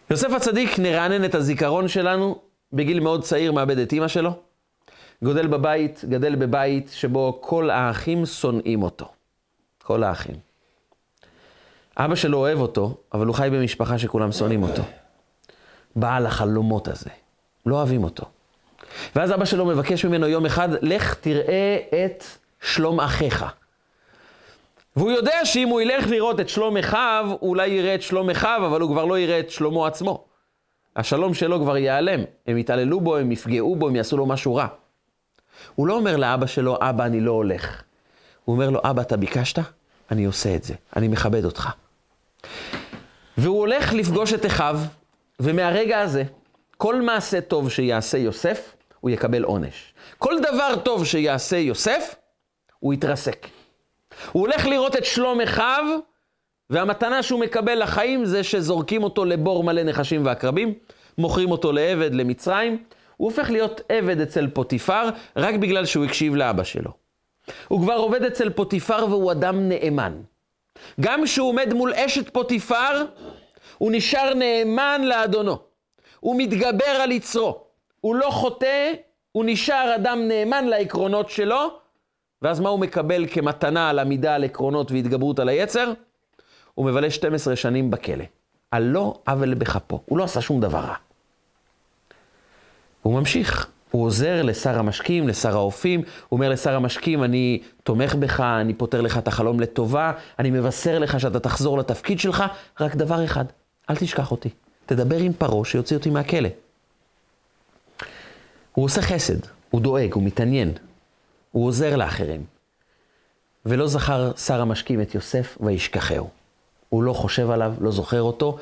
[0.10, 2.42] יוסף הצדיק נרענן את הזיכרון שלנו,
[2.74, 4.32] בגיל מאוד צעיר מאבד את אימא שלו,
[5.24, 9.12] גודל בבית, גדל בבית שבו כל האחים שונאים אותו.
[9.84, 10.47] כל האחים.
[11.98, 14.84] אבא שלו אוהב אותו, אבל הוא חי במשפחה שכולם שונאים אותו.
[15.96, 17.10] בעל החלומות הזה.
[17.66, 18.26] לא אוהבים אותו.
[19.16, 22.24] ואז אבא שלו מבקש ממנו יום אחד, לך תראה את
[22.62, 23.46] שלום אחיך.
[24.96, 28.62] והוא יודע שאם הוא ילך לראות את שלום אחיו, הוא אולי יראה את שלום אחיו,
[28.68, 30.26] אבל הוא כבר לא יראה את שלומו עצמו.
[30.96, 32.20] השלום שלו כבר ייעלם.
[32.48, 34.68] הם יתעללו בו, הם יפגעו בו, הם יעשו לו משהו רע.
[35.76, 37.82] הוא לא אומר לאבא שלו, אבא, אני לא הולך.
[38.46, 39.60] הוא אומר לו, אבא, אתה ביקשת?
[40.12, 40.74] אני עושה את זה.
[40.96, 41.70] אני מכבד אותך.
[43.38, 44.80] והוא הולך לפגוש את אחיו,
[45.40, 46.24] ומהרגע הזה,
[46.78, 49.94] כל מעשה טוב שיעשה יוסף, הוא יקבל עונש.
[50.18, 52.16] כל דבר טוב שיעשה יוסף,
[52.80, 53.48] הוא יתרסק.
[54.32, 56.00] הוא הולך לראות את שלום אחיו,
[56.70, 60.74] והמתנה שהוא מקבל לחיים זה שזורקים אותו לבור מלא נחשים ועקרבים,
[61.18, 62.84] מוכרים אותו לעבד למצרים,
[63.18, 66.92] הוא הופך להיות עבד אצל פוטיפר רק בגלל שהוא הקשיב לאבא שלו.
[67.68, 70.14] הוא כבר עובד אצל פוטיפר והוא אדם נאמן.
[71.02, 73.06] גם כשהוא עומד מול אשת פוטיפר,
[73.78, 75.58] הוא נשאר נאמן לאדונו.
[76.20, 77.64] הוא מתגבר על יצרו.
[78.02, 78.94] הוא לא חוטא,
[79.32, 81.80] הוא נשאר אדם נאמן לעקרונות שלו,
[82.42, 85.94] ואז מה הוא מקבל כמתנה על עמידה על עקרונות והתגברות על היצר?
[86.74, 88.24] הוא מבלה 12 שנים בכלא.
[88.72, 90.02] על לא עוול בכפו.
[90.06, 90.96] הוא לא עשה שום דבר רע.
[93.02, 93.68] הוא ממשיך.
[93.92, 99.02] הוא עוזר לשר המשקים, לשר האופים, הוא אומר לשר המשקים, אני תומך בך, אני פותר
[99.02, 102.44] לך את החלום לטובה, אני מבשר לך שאתה תחזור לתפקיד שלך,
[102.80, 103.46] רק דבר אחד,
[103.90, 104.50] אל תשכח אותי.
[104.86, 106.50] תדבר עם פרעה שיוציא אותי מהכלא.
[108.74, 110.72] הוא עושה חסד, הוא דואג, הוא מתעניין,
[111.52, 112.44] הוא עוזר לאחרים.
[113.66, 116.30] ולא זכר שר המשקים את יוסף וישכחהו.
[116.90, 118.58] הוא לא חושב עליו, לא זוכר אותו,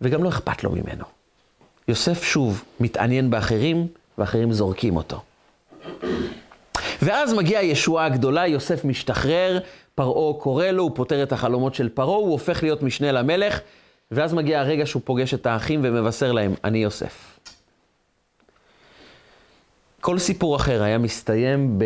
[0.00, 1.04] וגם לא אכפת לו ממנו.
[1.88, 3.86] יוסף שוב מתעניין באחרים,
[4.18, 5.20] ואחרים זורקים אותו.
[7.02, 9.58] ואז מגיעה הישועה הגדולה, יוסף משתחרר,
[9.94, 13.60] פרעה קורא לו, הוא פותר את החלומות של פרעה, הוא הופך להיות משנה למלך,
[14.10, 17.38] ואז מגיע הרגע שהוא פוגש את האחים ומבשר להם, אני יוסף.
[20.00, 21.78] כל סיפור אחר היה מסתיים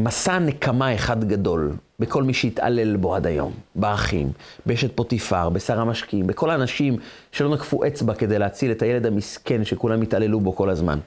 [0.00, 4.32] מסע נקמה אחד גדול בכל מי שהתעלל בו עד היום, באחים,
[4.66, 6.96] באשת פוטיפר, בשר המשקיעים, בכל האנשים
[7.32, 10.98] שלא נקפו אצבע כדי להציל את הילד המסכן שכולם התעללו בו כל הזמן.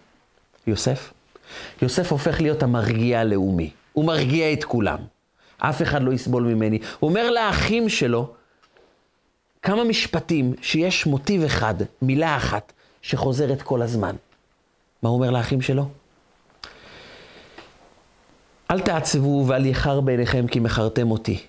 [0.68, 1.14] יוסף?
[1.82, 3.70] יוסף הופך להיות המרגיע הלאומי.
[3.94, 5.00] הוא מרגיע את כולם.
[5.58, 6.80] אף אחד לא יסבול ממני.
[7.00, 8.34] הוא אומר לאחים שלו
[9.62, 14.16] כמה משפטים שיש מוטיב אחד, מילה אחת, שחוזרת כל הזמן.
[15.04, 15.88] מה הוא אומר לאחים שלו?
[18.72, 21.40] אל תעצבו ואל יחר בעיניכם כי מכרתם אותי.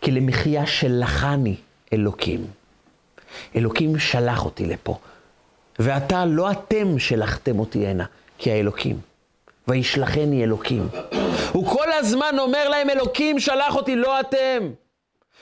[0.00, 1.56] כי למחיה שלחני
[1.92, 2.46] אלוקים.
[3.56, 4.98] אלוקים שלח אותי לפה.
[5.78, 8.04] ועתה לא אתם שלחתם אותי הנה,
[8.38, 9.00] כי האלוקים.
[9.68, 10.88] וישלחני אלוקים.
[11.52, 14.70] הוא כל הזמן אומר להם, אלוקים שלח אותי, לא אתם.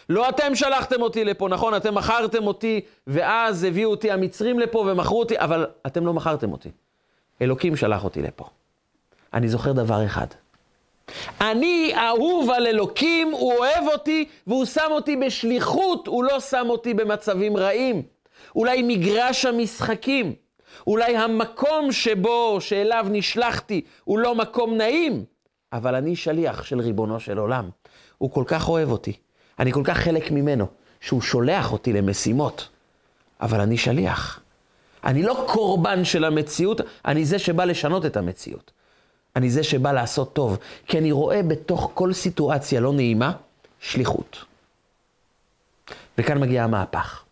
[0.09, 1.75] לא אתם שלחתם אותי לפה, נכון?
[1.75, 6.71] אתם מכרתם אותי, ואז הביאו אותי המצרים לפה ומכרו אותי, אבל אתם לא מכרתם אותי.
[7.43, 8.49] אלוקים שלח אותי לפה.
[9.37, 10.27] אני זוכר דבר אחד.
[11.41, 16.95] אני אהוב על אלוקים, הוא אוהב אותי, והוא שם אותי בשליחות, הוא לא שם אותי
[16.95, 18.03] במצבים רעים.
[18.57, 20.35] אולי מגרש המשחקים,
[20.87, 25.25] אולי המקום שבו, שאליו נשלחתי, הוא לא מקום נעים,
[25.73, 27.71] אבל אני שליח של ריבונו של עולם.
[28.19, 29.13] הוא כל כך אוהב אותי,
[29.59, 30.67] אני כל כך חלק ממנו,
[31.01, 32.69] שהוא שולח אותי למשימות,
[33.41, 34.41] אבל אני שליח.
[35.05, 38.73] אני לא קורבן של המציאות, אני זה שבא לשנות את המציאות.
[39.37, 43.33] אני זה שבא לעשות טוב, כי אני רואה בתוך כל סיטואציה לא נעימה,
[43.81, 44.45] שליחות.
[46.19, 47.25] וכאן מגיע המהפך.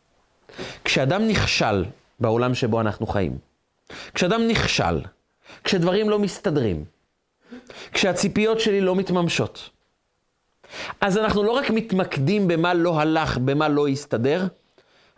[0.84, 1.84] כשאדם נכשל
[2.20, 3.38] בעולם שבו אנחנו חיים,
[4.14, 5.00] כשאדם נכשל,
[5.64, 6.84] כשדברים לא מסתדרים,
[7.92, 9.70] כשהציפיות שלי לא מתממשות,
[11.00, 14.46] אז אנחנו לא רק מתמקדים במה לא הלך, במה לא הסתדר,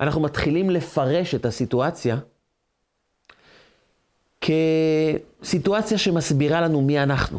[0.01, 2.17] אנחנו מתחילים לפרש את הסיטואציה
[5.43, 7.39] כסיטואציה שמסבירה לנו מי אנחנו.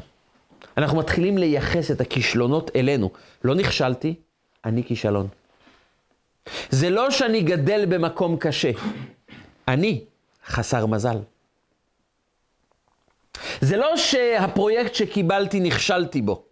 [0.78, 3.10] אנחנו מתחילים לייחס את הכישלונות אלינו.
[3.44, 4.16] לא נכשלתי,
[4.66, 5.28] אני כישלון.
[6.70, 8.72] זה לא שאני גדל במקום קשה,
[9.68, 10.04] אני
[10.46, 11.18] חסר מזל.
[13.62, 16.44] זה לא שהפרויקט שקיבלתי נכשלתי בו,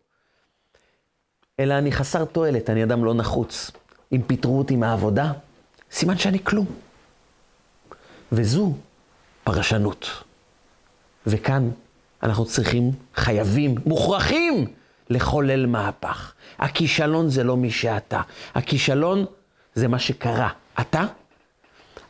[1.59, 3.71] אלא אני חסר תועלת, אני אדם לא נחוץ.
[4.11, 5.31] אם פיטרו אותי מהעבודה,
[5.91, 6.65] סימן שאני כלום.
[8.31, 8.73] וזו
[9.43, 10.23] פרשנות.
[11.27, 11.69] וכאן
[12.23, 14.67] אנחנו צריכים, חייבים, מוכרחים
[15.09, 16.33] לחולל מהפך.
[16.59, 18.21] הכישלון זה לא מי שאתה.
[18.55, 19.25] הכישלון
[19.75, 20.49] זה מה שקרה.
[20.79, 21.05] אתה,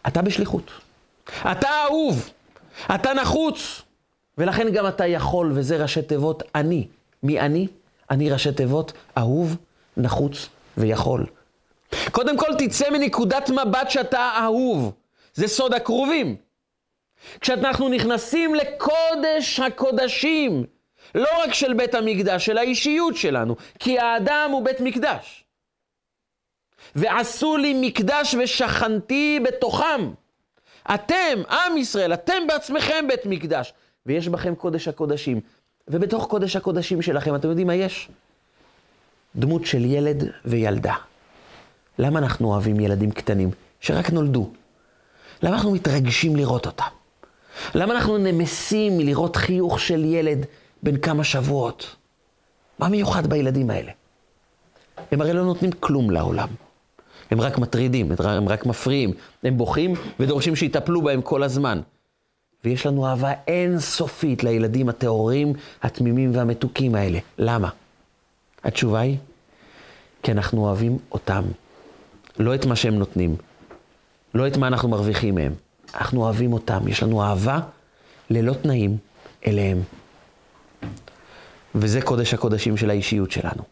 [0.08, 0.72] אתה בשליחות.
[1.52, 2.30] אתה אהוב,
[2.96, 3.82] אתה נחוץ,
[4.38, 6.88] ולכן גם אתה יכול, וזה ראשי תיבות אני.
[7.24, 7.68] מי אני?
[8.10, 9.58] אני ראשי תיבות אהוב,
[9.98, 11.26] נחוץ ויכול.
[12.12, 14.94] קודם כל תצא מנקודת מבט שאתה אהוב.
[15.34, 16.36] זה סוד הקרובים.
[17.42, 20.66] כשאנחנו נכנסים לקודש הקודשים,
[21.16, 25.44] לא רק של בית המקדש, של האישיות שלנו, כי האדם הוא בית מקדש.
[26.96, 30.12] ועשו לי מקדש ושכנתי בתוכם.
[30.94, 33.74] אתם, עם ישראל, אתם בעצמכם בית מקדש,
[34.06, 35.40] ויש בכם קודש הקודשים.
[35.88, 38.10] ובתוך קודש הקודשים שלכם, אתם יודעים מה יש?
[39.36, 40.96] דמות של ילד וילדה.
[42.00, 44.50] למה אנחנו אוהבים ילדים קטנים שרק נולדו?
[45.44, 47.05] למה אנחנו מתרגשים לראות אותם?
[47.76, 50.46] למה אנחנו נמסים מלראות חיוך של ילד
[50.84, 51.96] בן כמה שבועות?
[52.80, 53.92] מה מיוחד בילדים האלה?
[55.12, 56.48] הם הרי לא נותנים כלום לעולם.
[57.32, 59.12] הם רק מטרידים, הם רק מפריעים,
[59.44, 61.82] הם בוכים ודורשים שיטפלו בהם כל הזמן.
[62.64, 67.20] ויש לנו אהבה אינסופית לילדים הטהורים, התמימים והמתוקים האלה.
[67.38, 67.70] למה?
[68.64, 69.18] התשובה היא,
[70.24, 71.44] כי אנחנו אוהבים אותם.
[72.40, 73.36] לא את מה שהם נותנים,
[74.34, 75.54] לא את מה אנחנו מרוויחים מהם.
[75.96, 77.60] אנחנו אוהבים אותם, יש לנו אהבה
[78.30, 78.98] ללא תנאים
[79.48, 79.82] אליהם.
[81.76, 83.64] וזה קודש הקודשים של האישיות שלנו.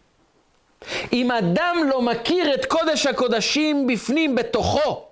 [1.14, 5.06] אם אדם לא מכיר את קודש הקודשים בפנים, בתוכו,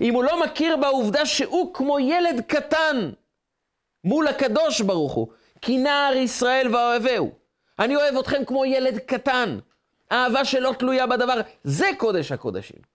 [0.00, 3.10] אם הוא לא מכיר בעובדה שהוא כמו ילד קטן
[4.04, 5.28] מול הקדוש ברוך הוא,
[5.62, 7.32] כי נער ישראל ואוהבהו.
[7.78, 9.58] אני אוהב אתכם כמו ילד קטן.
[10.12, 12.89] אהבה שלא תלויה בדבר, זה קודש הקודשים.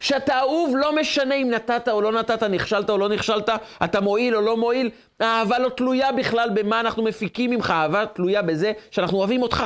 [0.00, 3.48] שאתה אהוב לא משנה אם נתת או לא נתת, נכשלת או לא נכשלת,
[3.84, 8.42] אתה מועיל או לא מועיל, האהבה לא תלויה בכלל במה אנחנו מפיקים ממך, האהבה תלויה
[8.42, 9.64] בזה שאנחנו אוהבים אותך.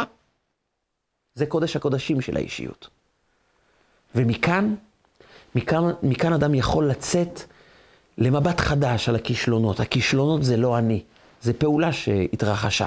[1.34, 2.88] זה קודש הקודשים של האישיות.
[4.14, 4.74] ומכאן,
[5.54, 7.40] מכאן, מכאן אדם יכול לצאת
[8.18, 9.80] למבט חדש על הכישלונות.
[9.80, 11.02] הכישלונות זה לא אני,
[11.42, 12.86] זה פעולה שהתרחשה.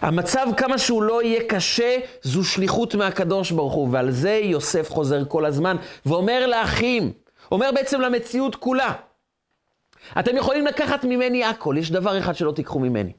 [0.00, 5.24] המצב, כמה שהוא לא יהיה קשה, זו שליחות מהקדוש ברוך הוא, ועל זה יוסף חוזר
[5.24, 7.12] כל הזמן, ואומר לאחים,
[7.52, 8.92] אומר בעצם למציאות כולה,
[10.18, 13.12] אתם יכולים לקחת ממני הכל, יש דבר אחד שלא תיקחו ממני,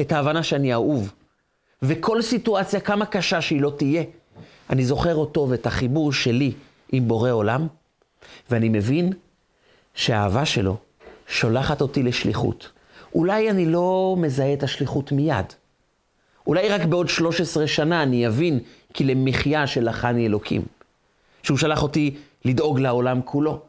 [0.00, 1.12] את ההבנה שאני אהוב,
[1.82, 4.02] וכל סיטואציה, כמה קשה שהיא לא תהיה,
[4.70, 6.52] אני זוכר אותו ואת החיבור שלי
[6.92, 7.66] עם בורא עולם,
[8.50, 9.12] ואני מבין
[9.94, 10.76] שהאהבה שלו
[11.28, 12.70] שולחת אותי לשליחות.
[13.14, 15.52] אולי אני לא מזהה את השליחות מיד.
[16.46, 18.58] אולי רק בעוד 13 שנה אני אבין
[18.94, 20.62] כי למחיה שלחני אלוקים.
[21.42, 23.60] שהוא שלח אותי לדאוג לעולם כולו.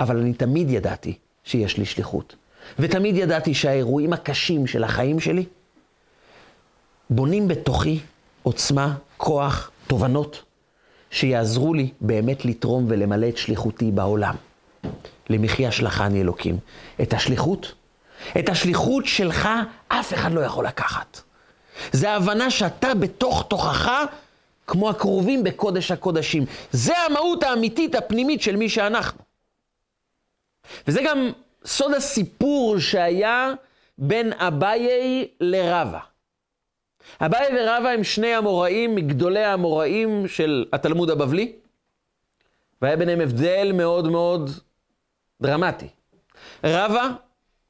[0.00, 2.36] אבל אני תמיד ידעתי שיש לי שליחות.
[2.78, 5.44] ותמיד ידעתי שהאירועים הקשים של החיים שלי
[7.10, 8.00] בונים בתוכי
[8.42, 10.42] עוצמה, כוח, תובנות,
[11.10, 14.34] שיעזרו לי באמת לתרום ולמלא את שליחותי בעולם.
[15.30, 16.58] למחיה שלחני אלוקים.
[17.02, 17.74] את השליחות,
[18.38, 19.48] את השליחות שלך
[19.88, 21.20] אף אחד לא יכול לקחת.
[21.92, 23.90] זה ההבנה שאתה בתוך תוכך
[24.66, 26.44] כמו הקרובים בקודש הקודשים.
[26.72, 29.18] זה המהות האמיתית הפנימית של מי שאנחנו.
[30.86, 31.30] וזה גם
[31.64, 33.52] סוד הסיפור שהיה
[33.98, 36.00] בין אביי לרבה.
[37.20, 41.52] אביי ורבה הם שני המוראים מגדולי המוראים של התלמוד הבבלי,
[42.82, 44.50] והיה ביניהם הבדל מאוד מאוד
[45.42, 45.88] דרמטי.
[46.64, 47.08] רבה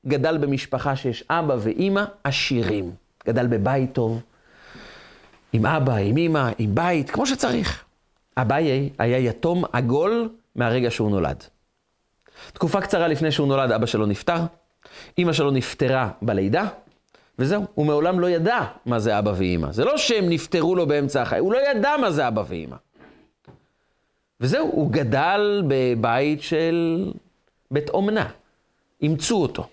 [0.07, 3.04] גדל במשפחה שיש אבא ואימא עשירים.
[3.27, 4.23] גדל בבית טוב,
[5.53, 7.85] עם אבא, עם אימא, עם בית, כמו שצריך.
[8.37, 11.45] אביי היה יתום עגול מהרגע שהוא נולד.
[12.53, 14.39] תקופה קצרה לפני שהוא נולד, אבא שלו נפטר,
[15.19, 16.69] אימא שלו נפטרה בלידה,
[17.39, 19.73] וזהו, הוא מעולם לא ידע מה זה אבא ואימא.
[19.73, 22.77] זה לא שהם נפטרו לו באמצע החיים, הוא לא ידע מה זה אבא ואימא.
[24.41, 27.05] וזהו, הוא גדל בבית של
[27.71, 28.29] בית אומנה.
[29.03, 29.69] אימצו אותו.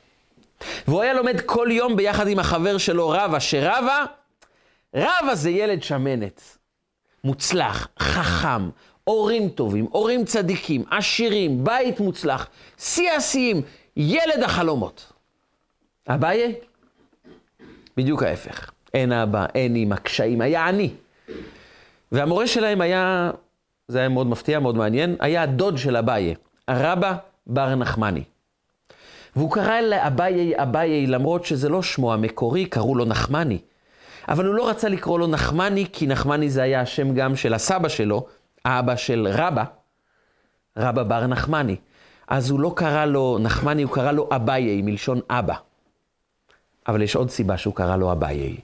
[0.88, 4.06] והוא היה לומד כל יום ביחד עם החבר שלו רבה, שרבה,
[4.96, 6.58] רבה זה ילד שמנת.
[7.24, 8.70] מוצלח, חכם,
[9.04, 12.48] הורים טובים, הורים צדיקים, עשירים, בית מוצלח,
[12.78, 13.62] שיא השיאים,
[13.98, 15.14] ילד החלומות.
[16.08, 16.56] אביי?
[17.98, 18.72] בדיוק ההפך.
[18.94, 20.90] אין אבא, אין אמא, קשיים, היה עני.
[22.12, 23.32] והמורה שלהם היה,
[23.88, 26.36] זה היה מאוד מפתיע, מאוד מעניין, היה הדוד של אביי,
[26.68, 27.16] הרבה
[27.48, 28.24] בר נחמני.
[29.36, 33.60] והוא קרא לאביי אביי, למרות שזה לא שמו המקורי, קראו לו נחמני.
[34.30, 37.90] אבל הוא לא רצה לקרוא לו נחמני, כי נחמני זה היה השם גם של הסבא
[37.90, 38.26] שלו,
[38.66, 39.64] האבא של רבא,
[40.78, 41.76] רבא בר נחמני.
[42.28, 45.56] אז הוא לא קרא לו נחמני, הוא קרא לו אביי, מלשון אבא.
[46.88, 48.58] אבל יש עוד סיבה שהוא קרא לו אביי.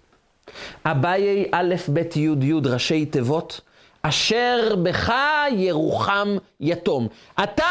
[0.86, 3.62] אביי, א', ב', י', י', ראשי תיבות,
[4.02, 5.14] אשר בך
[5.52, 6.28] ירוחם
[6.60, 7.08] יתום.
[7.44, 7.66] אתה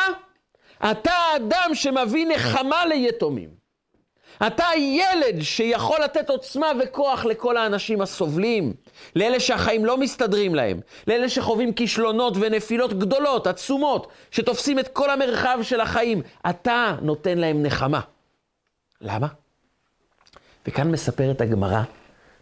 [0.90, 3.66] אתה האדם שמביא נחמה ליתומים.
[4.46, 8.74] אתה הילד שיכול לתת עוצמה וכוח לכל האנשים הסובלים,
[9.16, 15.58] לאלה שהחיים לא מסתדרים להם, לאלה שחווים כישלונות ונפילות גדולות, עצומות, שתופסים את כל המרחב
[15.62, 16.22] של החיים.
[16.50, 18.00] אתה נותן להם נחמה.
[19.00, 19.26] למה?
[20.66, 21.82] וכאן מספרת הגמרא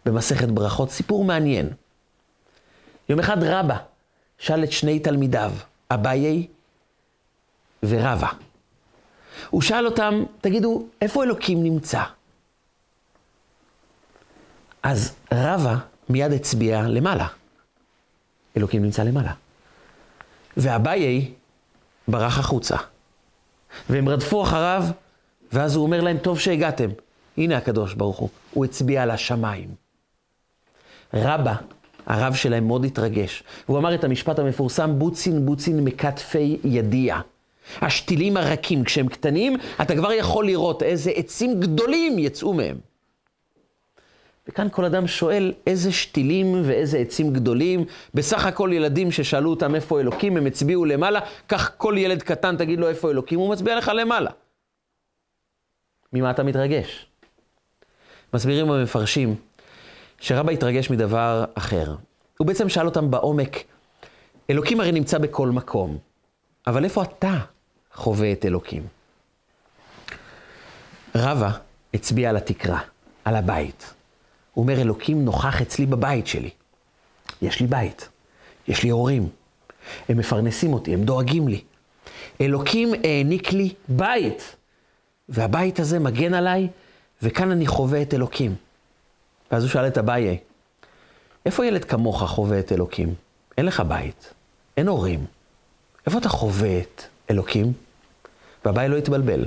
[0.05, 1.69] במסכת ברכות סיפור מעניין.
[3.09, 3.77] יום אחד רבא
[4.37, 5.51] שאל את שני תלמידיו,
[5.91, 6.47] אביי
[7.89, 8.29] ורבה.
[9.49, 12.03] הוא שאל אותם, תגידו, איפה אלוקים נמצא?
[14.83, 15.75] אז רבה
[16.09, 17.27] מיד הצביע למעלה.
[18.57, 19.31] אלוקים נמצא למעלה.
[20.57, 21.31] ואביי
[22.07, 22.75] ברח החוצה.
[23.89, 24.83] והם רדפו אחריו,
[25.51, 26.89] ואז הוא אומר להם, טוב שהגעתם.
[27.37, 29.69] הנה הקדוש ברוך הוא, הוא הצביע על השמיים.
[31.13, 31.55] רבה,
[32.05, 37.19] הרב שלהם מאוד התרגש, והוא אמר את המשפט המפורסם, בוצין בוצין מכתפי ידיע.
[37.81, 42.77] השתילים הרכים, כשהם קטנים, אתה כבר יכול לראות איזה עצים גדולים יצאו מהם.
[44.47, 47.85] וכאן כל אדם שואל איזה שתילים ואיזה עצים גדולים.
[48.13, 52.79] בסך הכל ילדים ששאלו אותם איפה אלוקים, הם הצביעו למעלה, כך כל ילד קטן תגיד
[52.79, 54.31] לו איפה אלוקים, הוא מצביע לך למעלה.
[56.13, 57.05] ממה אתה מתרגש?
[58.33, 59.35] מסבירים המפרשים
[60.19, 61.95] שרבא התרגש מדבר אחר.
[62.37, 63.63] הוא בעצם שאל אותם בעומק,
[64.49, 65.97] אלוקים הרי נמצא בכל מקום,
[66.67, 67.35] אבל איפה אתה
[67.95, 68.87] חווה את אלוקים.
[71.15, 71.51] רבא
[71.93, 72.79] הצביע על התקרה,
[73.25, 73.93] על הבית.
[74.53, 76.49] הוא אומר, אלוקים נוכח אצלי בבית שלי.
[77.41, 78.09] יש לי בית,
[78.67, 79.29] יש לי הורים,
[80.09, 81.63] הם מפרנסים אותי, הם דואגים לי.
[82.41, 84.55] אלוקים העניק לי בית,
[85.29, 86.67] והבית הזה מגן עליי,
[87.21, 88.55] וכאן אני חווה את אלוקים.
[89.51, 90.37] ואז הוא שאל את אביי,
[91.45, 93.13] איפה ילד כמוך חווה את אלוקים?
[93.57, 94.33] אין לך בית,
[94.77, 95.25] אין הורים.
[96.05, 97.73] איפה אתה חווה את אלוקים?
[98.65, 99.45] והבית לא התבלבל.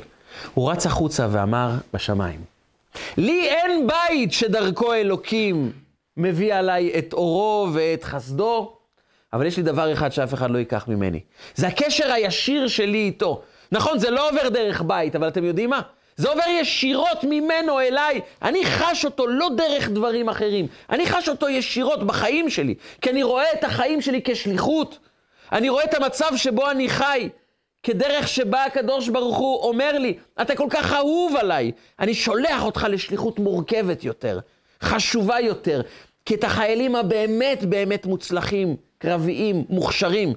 [0.54, 2.40] הוא רץ החוצה ואמר בשמיים,
[3.16, 5.72] לי אין בית שדרכו אלוקים
[6.16, 8.72] מביא עליי את אורו ואת חסדו,
[9.32, 11.20] אבל יש לי דבר אחד שאף אחד לא ייקח ממני.
[11.54, 13.42] זה הקשר הישיר שלי איתו.
[13.72, 15.80] נכון, זה לא עובר דרך בית, אבל אתם יודעים מה?
[16.16, 18.20] זה עובר ישירות ממנו אליי.
[18.42, 20.66] אני חש אותו לא דרך דברים אחרים.
[20.90, 24.98] אני חש אותו ישירות בחיים שלי, כי אני רואה את החיים שלי כשליחות.
[25.52, 27.28] אני רואה את המצב שבו אני חי,
[27.89, 32.86] כדרך שבה הקדוש ברוך הוא אומר לי, אתה כל כך אהוב עליי, אני שולח אותך
[32.91, 34.39] לשליחות מורכבת יותר,
[34.82, 35.80] חשובה יותר,
[36.24, 40.32] כי את החיילים הבאמת באמת מוצלחים, קרביים, מוכשרים,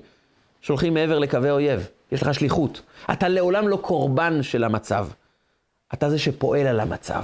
[0.61, 1.87] שולחים מעבר לקווי אויב.
[2.11, 2.81] יש לך שליחות.
[3.11, 5.07] אתה לעולם לא קורבן של המצב.
[5.93, 7.23] אתה זה שפועל על המצב.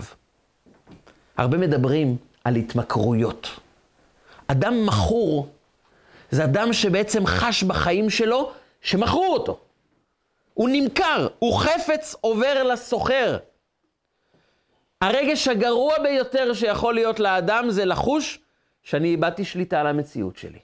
[1.38, 3.50] הרבה מדברים על התמכרויות.
[4.48, 5.48] אדם מכור
[6.32, 8.52] זה אדם שבעצם חש בחיים שלו
[8.82, 9.60] שמכרו אותו.
[10.58, 13.38] הוא נמכר, הוא חפץ עובר לסוחר.
[15.02, 18.40] הרגש הגרוע ביותר שיכול להיות לאדם זה לחוש
[18.84, 20.60] שאני איבדתי שליטה על המציאות שלי.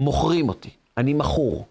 [0.00, 1.66] מוכרים אותי, אני מכור.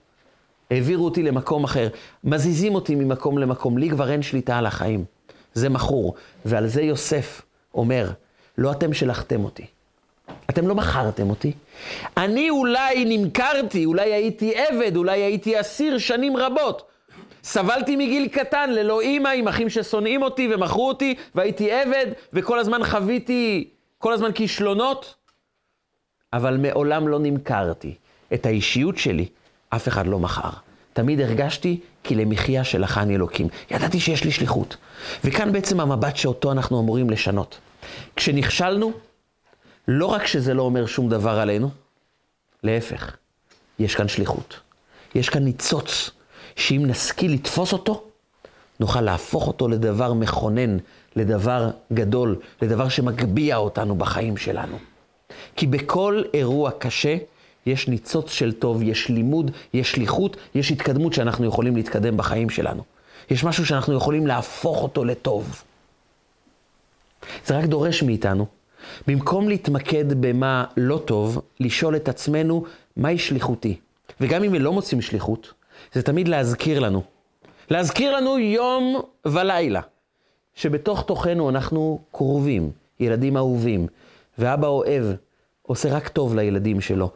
[0.72, 1.88] העבירו אותי למקום אחר,
[2.24, 5.06] מזיזים אותי ממקום למקום, לי כבר אין שליטה על החיים.
[5.54, 6.16] זה מכור.
[6.46, 7.42] ועל זה יוסף
[7.74, 8.10] אומר,
[8.58, 9.66] לא אתם שלחתם אותי.
[10.50, 11.52] אתם לא מכרתם אותי.
[12.18, 16.93] אני אולי נמכרתי, אולי הייתי עבד, אולי הייתי אסיר שנים רבות.
[17.44, 22.84] סבלתי מגיל קטן, ללא אימא, עם אחים ששונאים אותי ומכרו אותי, והייתי עבד, וכל הזמן
[22.84, 25.16] חוויתי, כל הזמן כישלונות.
[26.34, 27.96] אבל מעולם לא נמכרתי.
[28.34, 29.26] את האישיות שלי
[29.70, 30.50] אף אחד לא מכר.
[30.94, 33.48] תמיד הרגשתי כי למחיה שלחני אלוקים.
[33.72, 34.78] ידעתי שיש לי שליחות.
[35.24, 37.60] וכאן בעצם המבט שאותו אנחנו אמורים לשנות.
[38.16, 38.92] כשנכשלנו,
[39.88, 41.70] לא רק שזה לא אומר שום דבר עלינו,
[42.64, 43.18] להפך,
[43.80, 44.60] יש כאן שליחות.
[45.16, 46.12] יש כאן ניצוץ,
[46.56, 48.04] שאם נשכיל לתפוס אותו,
[48.80, 50.78] נוכל להפוך אותו לדבר מכונן,
[51.16, 54.78] לדבר גדול, לדבר שמגביה אותנו בחיים שלנו.
[55.56, 57.18] כי בכל אירוע קשה
[57.66, 62.84] יש ניצוץ של טוב, יש לימוד, יש שליחות, יש התקדמות שאנחנו יכולים להתקדם בחיים שלנו.
[63.30, 65.64] יש משהו שאנחנו יכולים להפוך אותו לטוב.
[67.46, 68.46] זה רק דורש מאיתנו,
[69.08, 72.66] במקום להתמקד במה לא טוב, לשאול את עצמנו,
[72.98, 73.78] מהי שליחותי?
[74.22, 75.54] וגם אם לא מוצאים שליחות,
[75.94, 77.04] זה תמיד להזכיר לנו.
[77.70, 79.82] להזכיר לנו יום ולילה,
[80.56, 83.88] שבתוך תוכנו אנחנו קרובים, ילדים אהובים,
[84.38, 85.04] ואבא אוהב,
[85.62, 87.12] עושה רק טוב לילדים שלו,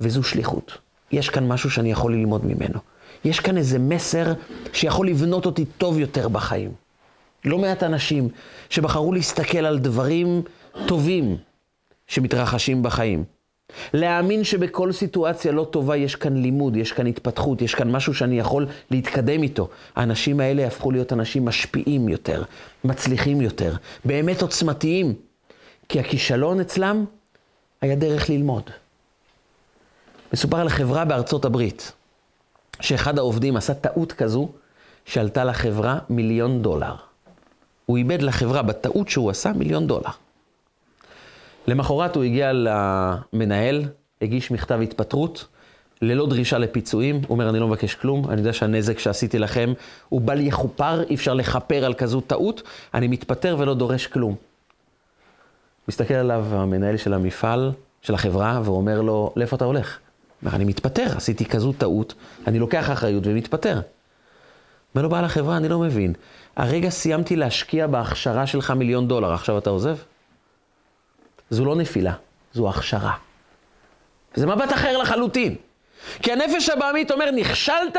[0.00, 0.78] וזו שליחות.
[1.12, 2.78] יש כאן משהו שאני יכול ללמוד ממנו.
[3.24, 4.32] יש כאן איזה מסר
[4.72, 6.72] שיכול לבנות אותי טוב יותר בחיים.
[7.44, 8.28] לא מעט אנשים
[8.70, 10.42] שבחרו להסתכל על דברים
[10.86, 11.36] טובים
[12.06, 13.24] שמתרחשים בחיים.
[13.94, 18.38] להאמין שבכל סיטואציה לא טובה יש כאן לימוד, יש כאן התפתחות, יש כאן משהו שאני
[18.38, 19.68] יכול להתקדם איתו.
[19.96, 22.42] האנשים האלה הפכו להיות אנשים משפיעים יותר,
[22.84, 25.14] מצליחים יותר, באמת עוצמתיים.
[25.88, 27.04] כי הכישלון אצלם
[27.80, 28.62] היה דרך ללמוד.
[30.32, 31.92] מסופר על חברה בארצות הברית,
[32.80, 34.48] שאחד העובדים עשה טעות כזו,
[35.04, 36.94] שעלתה לחברה מיליון דולר.
[37.86, 40.10] הוא איבד לחברה בטעות שהוא עשה מיליון דולר.
[41.66, 43.84] למחרת הוא הגיע למנהל,
[44.22, 45.46] הגיש מכתב התפטרות,
[46.02, 47.16] ללא דרישה לפיצויים.
[47.16, 49.72] הוא אומר, אני לא מבקש כלום, אני יודע שהנזק שעשיתי לכם
[50.08, 52.62] הוא בל יכופר, אי אפשר לכפר על כזו טעות,
[52.94, 54.34] אני מתפטר ולא דורש כלום.
[55.88, 59.98] מסתכל עליו המנהל של המפעל, של החברה, ואומר לו, לאיפה אתה הולך?
[60.42, 62.14] אומר, אני מתפטר, עשיתי כזו טעות,
[62.46, 63.80] אני לוקח אחריות ומתפטר.
[64.94, 66.12] אומר לו, בעל החברה, אני לא מבין.
[66.56, 69.96] הרגע סיימתי להשקיע בהכשרה שלך מיליון דולר, עכשיו אתה עוזב?
[71.50, 72.12] זו לא נפילה,
[72.52, 73.12] זו הכשרה.
[74.34, 75.56] זה מבט אחר לחלוטין.
[76.22, 77.96] כי הנפש הבעמית אומר, נכשלת,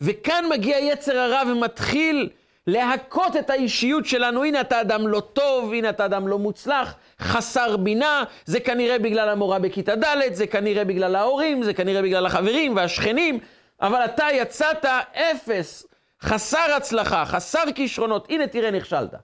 [0.00, 2.28] וכאן מגיע יצר הרע ומתחיל
[2.66, 4.44] להכות את האישיות שלנו.
[4.44, 9.28] הנה אתה אדם לא טוב, הנה אתה אדם לא מוצלח, חסר בינה, זה כנראה בגלל
[9.28, 13.38] המורה בכיתה ד', זה כנראה בגלל ההורים, זה כנראה בגלל החברים והשכנים,
[13.80, 15.86] אבל אתה יצאת אפס,
[16.22, 19.14] חסר הצלחה, חסר כישרונות, הנה תראה נכשלת.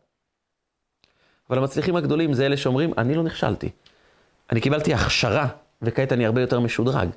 [1.50, 3.70] אבל המצליחים הגדולים זה אלה שאומרים, אני לא נכשלתי.
[4.52, 5.48] אני קיבלתי הכשרה,
[5.82, 7.08] וכעת אני הרבה יותר משודרג.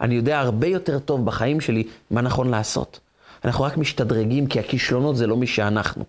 [0.00, 3.00] אני יודע הרבה יותר טוב בחיים שלי מה נכון לעשות.
[3.44, 6.04] אנחנו רק משתדרגים, כי הכישלונות זה לא מי שאנחנו.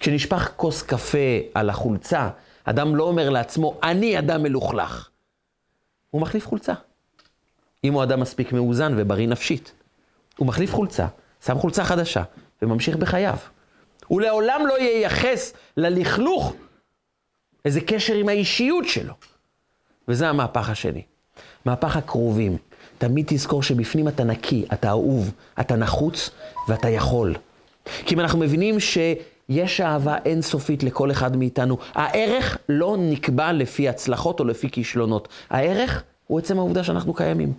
[0.00, 2.28] כשנשפך כוס קפה על החולצה,
[2.64, 5.08] אדם לא אומר לעצמו, אני אדם מלוכלך.
[6.10, 6.74] הוא מחליף חולצה.
[7.84, 9.72] אם הוא אדם מספיק מאוזן ובריא נפשית.
[10.36, 11.06] הוא מחליף חולצה,
[11.46, 12.22] שם חולצה חדשה,
[12.62, 13.36] וממשיך בחייו.
[14.06, 16.54] הוא לעולם לא ייחס ללכלוך
[17.64, 19.14] איזה קשר עם האישיות שלו.
[20.08, 21.02] וזה המהפך השני.
[21.64, 22.56] מהפך הקרובים.
[22.98, 26.30] תמיד תזכור שבפנים אתה נקי, אתה אהוב, אתה נחוץ
[26.68, 27.34] ואתה יכול.
[28.06, 34.40] כי אם אנחנו מבינים שיש אהבה אינסופית לכל אחד מאיתנו, הערך לא נקבע לפי הצלחות
[34.40, 35.28] או לפי כישלונות.
[35.50, 37.52] הערך הוא עצם העובדה שאנחנו קיימים.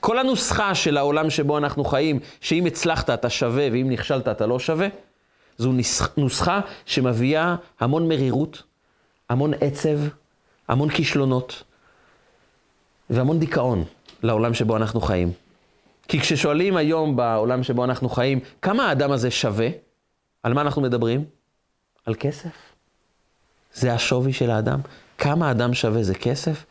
[0.00, 4.58] כל הנוסחה של העולם שבו אנחנו חיים, שאם הצלחת אתה שווה ואם נכשלת אתה לא
[4.58, 4.88] שווה,
[5.58, 5.72] זו
[6.16, 8.62] נוסחה שמביאה המון מרירות,
[9.30, 9.98] המון עצב,
[10.68, 11.62] המון כישלונות
[13.10, 13.84] והמון דיכאון
[14.22, 15.32] לעולם שבו אנחנו חיים.
[16.08, 19.68] כי כששואלים היום בעולם שבו אנחנו חיים, כמה האדם הזה שווה,
[20.42, 21.24] על מה אנחנו מדברים?
[22.06, 22.50] על כסף.
[23.74, 24.80] זה השווי של האדם.
[25.18, 26.64] כמה האדם שווה זה כסף,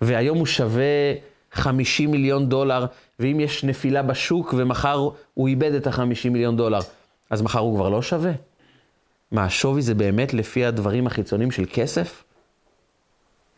[0.00, 1.14] והיום הוא שווה
[1.52, 2.86] 50 מיליון דולר,
[3.18, 6.80] ואם יש נפילה בשוק ומחר הוא איבד את ה-50 מיליון דולר,
[7.30, 8.32] אז מחר הוא כבר לא שווה?
[9.32, 12.24] מה, השווי זה באמת לפי הדברים החיצוניים של כסף?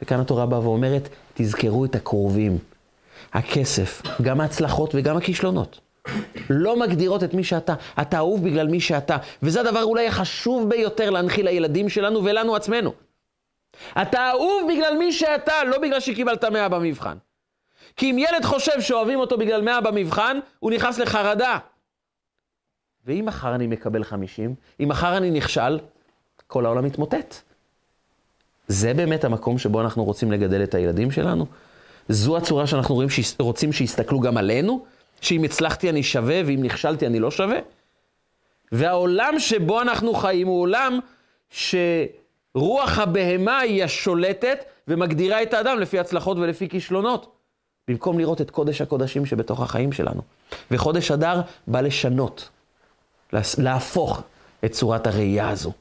[0.02, 2.58] וכאן התורה באה ואומרת, תזכרו את הקרובים.
[3.32, 5.80] הכסף, גם ההצלחות וגם הכישלונות,
[6.50, 7.74] לא מגדירות את מי שאתה.
[8.00, 9.16] אתה אהוב בגלל מי שאתה.
[9.42, 12.92] וזה הדבר אולי החשוב ביותר להנחיל לילדים שלנו ולנו עצמנו.
[14.02, 17.16] אתה אהוב בגלל מי שאתה, לא בגלל שקיבלת מאה במבחן.
[17.96, 21.58] כי אם ילד חושב שאוהבים אותו בגלל מאה במבחן, הוא נכנס לחרדה.
[23.07, 25.78] ואם מחר אני מקבל חמישים, אם מחר אני נכשל,
[26.46, 27.34] כל העולם מתמוטט.
[28.68, 31.46] זה באמת המקום שבו אנחנו רוצים לגדל את הילדים שלנו?
[32.09, 34.84] זו הצורה שאנחנו רואים, רוצים שיסתכלו גם עלינו?
[35.20, 37.59] שאם הצלחתי אני שווה ואם נכשלתי אני לא שווה?
[38.72, 40.98] והעולם שבו אנחנו חיים הוא עולם
[41.50, 47.32] שרוח הבהמה היא השולטת ומגדירה את האדם לפי הצלחות ולפי כישלונות.
[47.88, 50.22] במקום לראות את קודש הקודשים שבתוך החיים שלנו.
[50.70, 52.48] וחודש אדר בא לשנות,
[53.59, 54.22] להפוך
[54.64, 55.72] את צורת הראייה הזו.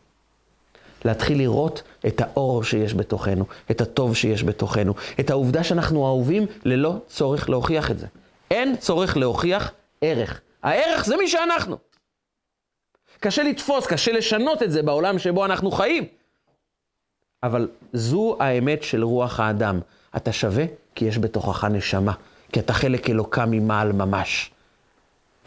[1.05, 6.95] להתחיל לראות את האור שיש בתוכנו, את הטוב שיש בתוכנו, את העובדה שאנחנו אהובים ללא
[7.07, 8.07] צורך להוכיח את זה.
[8.51, 9.71] אין צורך להוכיח
[10.01, 10.41] ערך.
[10.63, 11.77] הערך זה מי שאנחנו.
[13.19, 16.03] קשה לתפוס, קשה לשנות את זה בעולם שבו אנחנו חיים.
[17.43, 19.79] אבל זו האמת של רוח האדם.
[20.15, 20.65] אתה שווה
[20.95, 22.13] כי יש בתוכך נשמה,
[22.51, 24.51] כי אתה חלק אלוקה ממעל ממש.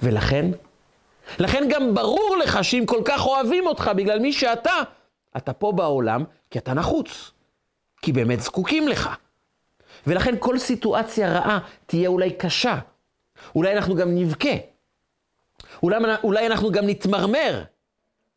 [0.03, 0.51] ולכן,
[1.39, 4.73] לכן גם ברור לך שאם כל כך אוהבים אותך בגלל מי שאתה,
[5.37, 7.31] אתה פה בעולם כי אתה נחוץ,
[8.03, 9.11] כי באמת זקוקים לך.
[10.07, 12.79] ולכן כל סיטואציה רעה תהיה אולי קשה.
[13.55, 14.57] אולי אנחנו גם נבכה.
[15.83, 17.63] אולי, אולי אנחנו גם נתמרמר.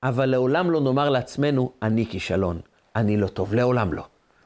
[0.03, 2.59] אבל לעולם לא נאמר לעצמנו, אני כישלון,
[2.95, 4.03] אני לא טוב, לעולם לא.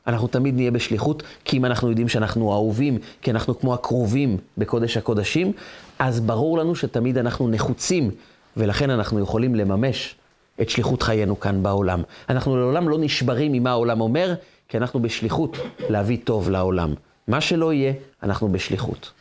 [0.08, 4.98] אנחנו תמיד נהיה בשליחות, כי אם אנחנו יודעים שאנחנו אהובים, כי אנחנו כמו הקרובים בקודש
[4.98, 5.52] הקודשים,
[6.00, 8.12] אז ברור לנו שתמיד אנחנו נחוצים,
[8.58, 10.16] ולכן אנחנו יכולים לממש
[10.62, 12.04] את שליחות חיינו כאן בעולם.
[12.30, 14.34] אנחנו לעולם לא נשברים ממה העולם אומר,
[14.68, 15.58] כי אנחנו בשליחות
[15.90, 16.94] להביא טוב לעולם.
[17.28, 17.94] מה שלא יהיה,
[18.24, 19.12] אנחנו בשליחות.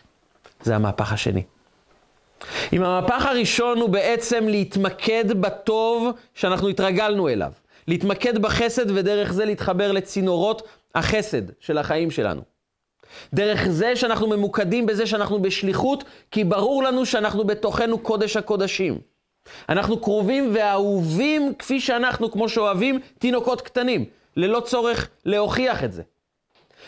[0.62, 1.42] זה המהפך השני.
[2.72, 7.52] אם המהפך הראשון הוא בעצם להתמקד בטוב שאנחנו התרגלנו אליו.
[7.88, 10.62] להתמקד בחסד ודרך זה להתחבר לצינורות
[10.94, 12.42] החסד של החיים שלנו.
[13.34, 19.13] דרך זה שאנחנו ממוקדים בזה שאנחנו בשליחות, כי ברור לנו שאנחנו בתוכנו קודש הקודשים.
[19.68, 24.04] אנחנו קרובים ואהובים כפי שאנחנו, כמו שאוהבים תינוקות קטנים,
[24.36, 26.02] ללא צורך להוכיח את זה.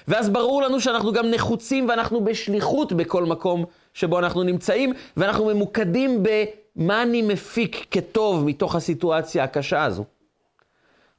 [0.09, 6.23] ואז ברור לנו שאנחנו גם נחוצים ואנחנו בשליחות בכל מקום שבו אנחנו נמצאים, ואנחנו ממוקדים
[6.23, 10.05] במה אני מפיק כטוב מתוך הסיטואציה הקשה הזו.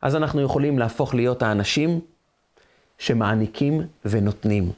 [0.02, 2.00] אז אנחנו יכולים להפוך להיות האנשים
[2.98, 4.72] שמעניקים ונותנים.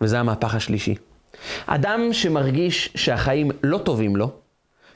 [0.00, 0.94] וזה המהפך השלישי.
[1.66, 4.30] אדם שמרגיש שהחיים לא טובים לו,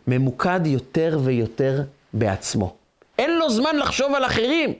[0.06, 1.82] ממוקד יותר ויותר
[2.12, 2.76] בעצמו.
[3.18, 4.74] אין לו זמן לחשוב על אחרים.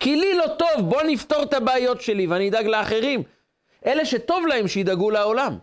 [0.00, 3.22] כי לי לא טוב, בוא נפתור את הבעיות שלי ואני אדאג לאחרים.
[3.86, 5.56] אלה שטוב להם שידאגו לעולם.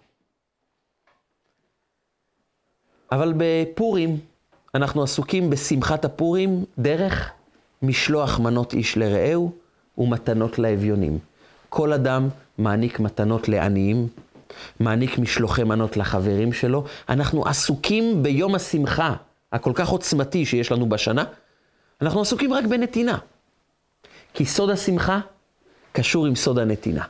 [3.12, 4.20] אבל בפורים
[4.76, 7.32] אנחנו עסוקים בשמחת הפורים דרך
[7.82, 9.52] משלוח מנות איש לרעהו
[9.98, 11.20] ומתנות לאביונים.
[11.70, 14.08] כל אדם מעניק מתנות לעניים,
[14.80, 16.84] מעניק משלוחי מנות לחברים שלו.
[17.10, 19.14] אנחנו עסוקים ביום השמחה
[19.52, 21.24] הכל כך עוצמתי שיש לנו בשנה,
[22.02, 23.18] אנחנו עסוקים רק בנתינה.
[24.34, 25.20] כי סוד השמחה
[25.92, 27.04] קשור עם סוד הנתינה.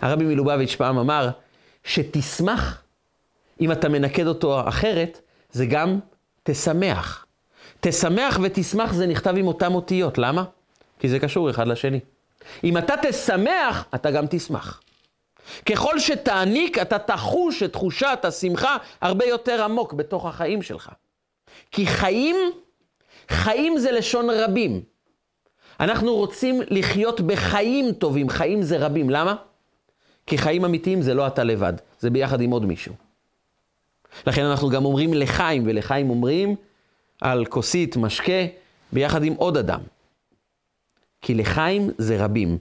[0.00, 1.30] הרבי מלובביץ' פעם אמר,
[1.84, 2.82] שתשמח,
[3.60, 5.20] אם אתה מנקד אותו אחרת,
[5.52, 5.98] זה גם
[6.42, 7.26] תשמח.
[7.80, 10.44] תשמח ותשמח זה נכתב עם אותם אותיות, למה?
[10.98, 12.00] כי זה קשור אחד לשני.
[12.64, 14.80] אם אתה תשמח, אתה גם תשמח.
[15.66, 20.90] ככל שתעניק, אתה תחוש את תחושת השמחה הרבה יותר עמוק בתוך החיים שלך.
[21.70, 22.36] כי חיים,
[23.28, 24.82] חיים זה לשון רבים.
[25.80, 29.10] אנחנו רוצים לחיות בחיים טובים, חיים זה רבים.
[29.10, 29.34] למה?
[30.26, 32.94] כי חיים אמיתיים זה לא אתה לבד, זה ביחד עם עוד מישהו.
[34.26, 36.56] לכן אנחנו גם אומרים לחיים, ולחיים אומרים
[37.20, 38.42] על כוסית משקה
[38.92, 39.80] ביחד עם עוד אדם.
[41.22, 42.58] כי לחיים זה רבים.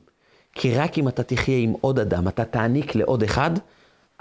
[0.56, 3.52] כי רק אם אתה תחיה עם עוד אדם, אתה תעניק לעוד אחד,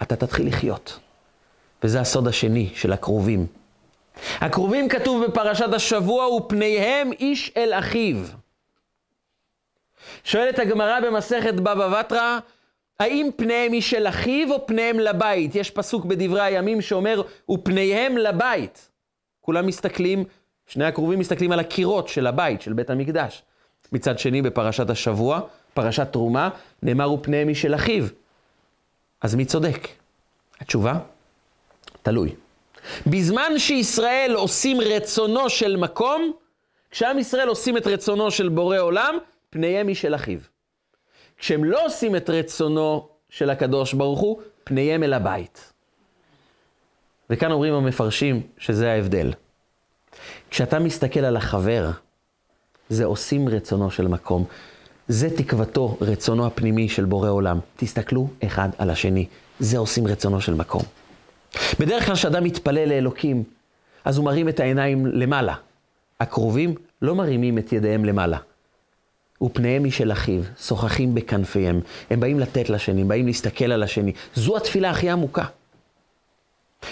[0.03, 0.99] אתה תתחיל לחיות.
[1.83, 3.47] וזה הסוד השני של הקרובים.
[4.41, 8.17] הקרובים כתוב בפרשת השבוע, ופניהם איש אל אחיו.
[10.25, 12.39] שואלת הגמרא במסכת בבא בתרא,
[13.01, 15.55] האם פניהם איש אל אחיו או פניהם לבית?
[15.55, 18.91] יש פסוק בדברי הימים שאומר, ופניהם לבית.
[19.41, 20.25] כולם מסתכלים,
[20.67, 23.43] שני הקרובים מסתכלים על הקירות של הבית, של בית המקדש.
[23.93, 25.41] מצד שני, בפרשת השבוע,
[25.75, 26.49] פרשת תרומה,
[26.83, 28.05] נאמר ופניהם איש אל אחיו.
[29.21, 29.89] אז מי צודק?
[30.61, 30.99] התשובה?
[32.03, 32.35] תלוי.
[33.07, 36.33] בזמן שישראל עושים רצונו של מקום,
[36.91, 39.15] כשעם ישראל עושים את רצונו של בורא עולם,
[39.51, 40.39] פניהם היא של אחיו.
[41.39, 45.73] כשהם לא עושים את רצונו של הקדוש ברוך הוא, פניהם אל הבית.
[47.31, 49.33] וכאן אומרים המפרשים שזה ההבדל.
[50.51, 51.91] כשאתה מסתכל על החבר,
[52.89, 54.45] זה עושים רצונו של מקום.
[55.09, 57.59] זה תקוותו, רצונו הפנימי של בורא עולם.
[57.77, 59.27] תסתכלו אחד על השני.
[59.61, 60.83] זה עושים רצונו של מקום.
[61.81, 63.45] בדרך כלל כשאדם מתפלל לאלוקים,
[64.05, 65.55] אז הוא מרים את העיניים למעלה.
[66.21, 68.39] הקרובים לא מרימים את ידיהם למעלה.
[69.43, 71.81] ופניהם היא של אחיו, שוחחים בכנפיהם.
[72.11, 74.13] הם באים לתת לשני, הם באים להסתכל על השני.
[74.35, 75.45] זו התפילה הכי עמוקה.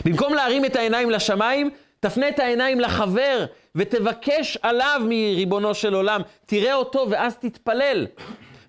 [0.04, 1.70] במקום להרים את העיניים לשמיים,
[2.01, 3.44] תפנה את העיניים לחבר
[3.74, 6.20] ותבקש עליו מריבונו של עולם.
[6.46, 8.07] תראה אותו ואז תתפלל.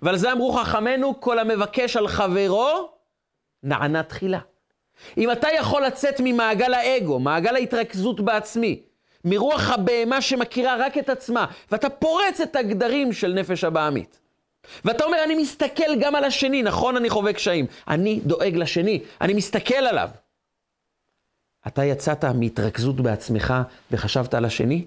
[0.02, 2.88] ועל זה אמרו חכמינו, כל המבקש על חברו,
[3.62, 4.38] נענה תחילה.
[5.18, 8.82] אם אתה יכול לצאת ממעגל האגו, מעגל ההתרכזות בעצמי,
[9.24, 14.18] מרוח הבהמה שמכירה רק את עצמה, ואתה פורץ את הגדרים של נפש הבעמית.
[14.84, 17.66] ואתה אומר, אני מסתכל גם על השני, נכון, אני חווה קשיים.
[17.88, 20.08] אני דואג לשני, אני מסתכל עליו.
[21.66, 23.54] אתה יצאת מהתרכזות בעצמך
[23.90, 24.84] וחשבת על השני?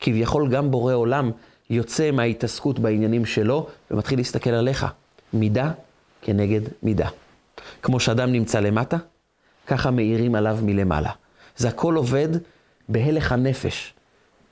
[0.00, 1.30] כביכול גם בורא עולם
[1.70, 4.86] יוצא מההתעסקות בעניינים שלו ומתחיל להסתכל עליך.
[5.32, 5.70] מידה
[6.22, 7.08] כנגד מידה.
[7.82, 8.96] כמו שאדם נמצא למטה,
[9.66, 11.10] ככה מאירים עליו מלמעלה.
[11.56, 12.28] זה הכל עובד
[12.88, 13.94] בהלך הנפש,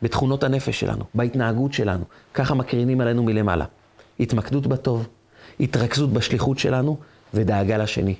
[0.02, 2.04] בתכונות הנפש שלנו, בהתנהגות שלנו.
[2.34, 3.64] ככה מקרינים עלינו מלמעלה.
[4.20, 5.08] התמקדות בטוב,
[5.60, 6.98] התרכזות בשליחות שלנו
[7.34, 8.14] ודאגה לשני.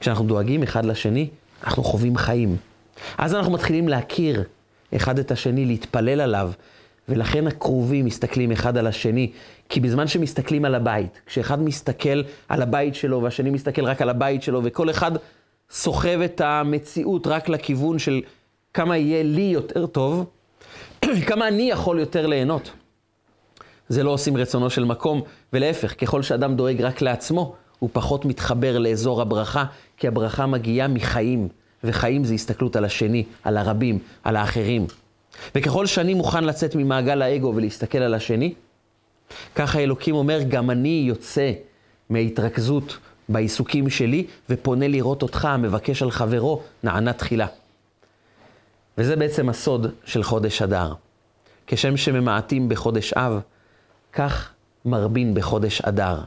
[0.00, 1.28] כשאנחנו דואגים אחד לשני,
[1.64, 2.56] אנחנו חווים חיים.
[3.18, 4.44] אז אנחנו מתחילים להכיר
[4.96, 6.50] אחד את השני, להתפלל עליו,
[7.08, 9.32] ולכן הקרובים מסתכלים אחד על השני,
[9.68, 14.42] כי בזמן שמסתכלים על הבית, כשאחד מסתכל על הבית שלו והשני מסתכל רק על הבית
[14.42, 15.12] שלו, וכל אחד
[15.70, 18.22] סוחב את המציאות רק לכיוון של
[18.74, 20.26] כמה יהיה לי יותר טוב,
[21.28, 22.70] כמה אני יכול יותר ליהנות.
[23.88, 28.78] זה לא עושים רצונו של מקום, ולהפך, ככל שאדם דואג רק לעצמו, הוא פחות מתחבר
[28.78, 29.64] לאזור הברכה,
[29.96, 31.48] כי הברכה מגיעה מחיים,
[31.84, 34.86] וחיים זה הסתכלות על השני, על הרבים, על האחרים.
[35.54, 38.54] וככל שאני מוכן לצאת ממעגל האגו ולהסתכל על השני,
[39.54, 41.52] ככה אלוקים אומר, גם אני יוצא
[42.10, 42.98] מהתרכזות
[43.28, 47.46] בעיסוקים שלי, ופונה לראות אותך, מבקש על חברו, נענה תחילה.
[48.98, 50.92] וזה בעצם הסוד של חודש אדר.
[51.66, 53.40] כשם שממעטים בחודש אב,
[54.12, 54.50] כך
[54.84, 56.20] מרבין בחודש אדר.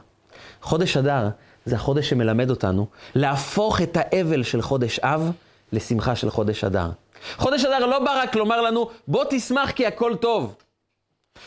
[0.62, 1.28] חודש אדר
[1.64, 5.30] זה החודש שמלמד אותנו להפוך את האבל של חודש אב
[5.72, 6.90] לשמחה של חודש אדר.
[7.36, 10.54] חודש אדר לא בא רק לומר לנו, בוא תשמח כי הכל טוב.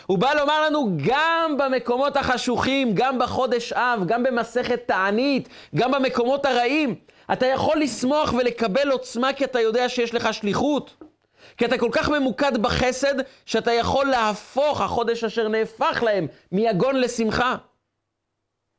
[0.05, 6.45] הוא בא לומר לנו, גם במקומות החשוכים, גם בחודש אב, גם במסכת תענית, גם במקומות
[6.45, 6.95] הרעים,
[7.33, 10.93] אתה יכול לשמוח ולקבל עוצמה כי אתה יודע שיש לך שליחות.
[11.57, 17.55] כי אתה כל כך ממוקד בחסד, שאתה יכול להפוך החודש אשר נהפך להם מיגון לשמחה.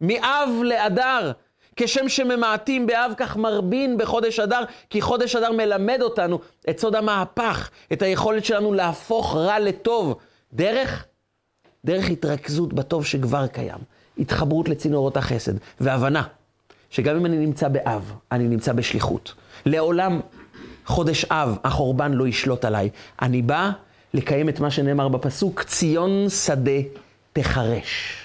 [0.06, 1.32] מאב לאדר.
[1.76, 6.38] כשם שממעטים באב כך מרבין בחודש אדר, כי חודש אדר מלמד אותנו
[6.70, 10.18] את סוד המהפך, את היכולת שלנו להפוך רע לטוב.
[10.52, 11.06] דרך?
[11.84, 13.78] דרך התרכזות בטוב שכבר קיים.
[14.18, 16.22] התחברות לצינורות החסד, והבנה
[16.90, 19.34] שגם אם אני נמצא באב, אני נמצא בשליחות.
[19.66, 20.20] לעולם
[20.86, 22.90] חודש אב, החורבן לא ישלוט עליי.
[23.22, 23.70] אני בא
[24.14, 26.80] לקיים את מה שנאמר בפסוק, ציון שדה
[27.32, 28.23] תחרש.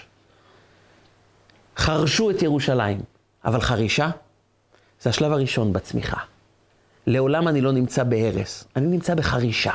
[1.80, 3.02] חרשו את ירושלים,
[3.46, 4.10] אבל חרישה
[5.02, 6.18] זה השלב הראשון בצמיחה.
[7.08, 9.74] לעולם אני לא נמצא בהרס, אני נמצא בחרישה.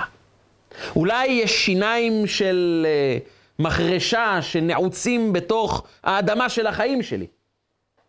[0.97, 7.27] אולי יש שיניים של uh, מחרשה שנעוצים בתוך האדמה של החיים שלי,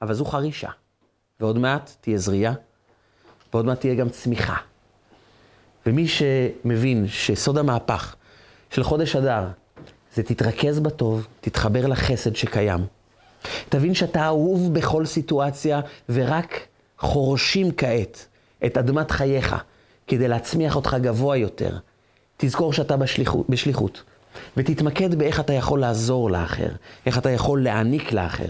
[0.01, 0.69] אבל זו חרישה.
[1.39, 2.53] ועוד מעט תהיה זריעה,
[3.53, 4.57] ועוד מעט תהיה גם צמיחה.
[5.85, 8.15] ומי שמבין שסוד המהפך
[8.69, 9.47] של חודש אדר
[10.13, 12.79] זה תתרכז בטוב, תתחבר לחסד שקיים.
[13.69, 16.59] תבין שאתה אהוב בכל סיטואציה, ורק
[16.99, 18.25] חורשים כעת
[18.65, 19.55] את אדמת חייך
[20.07, 21.77] כדי להצמיח אותך גבוה יותר.
[22.37, 24.03] תזכור שאתה בשליחות, בשליחות,
[24.57, 26.69] ותתמקד באיך אתה יכול לעזור לאחר,
[27.05, 28.49] איך אתה יכול להעניק לאחר.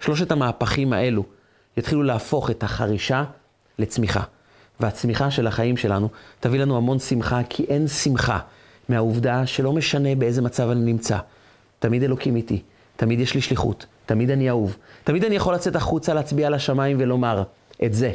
[0.00, 1.24] שלושת המהפכים האלו
[1.76, 3.24] יתחילו להפוך את החרישה
[3.78, 4.22] לצמיחה.
[4.80, 6.08] והצמיחה של החיים שלנו
[6.40, 8.38] תביא לנו המון שמחה, כי אין שמחה
[8.88, 11.18] מהעובדה שלא משנה באיזה מצב אני נמצא.
[11.78, 12.62] תמיד אלוקים איתי,
[12.96, 16.96] תמיד יש לי שליחות, תמיד אני אהוב, תמיד אני יכול לצאת החוצה, להצביע על השמיים
[17.00, 17.42] ולומר,
[17.84, 18.12] את זה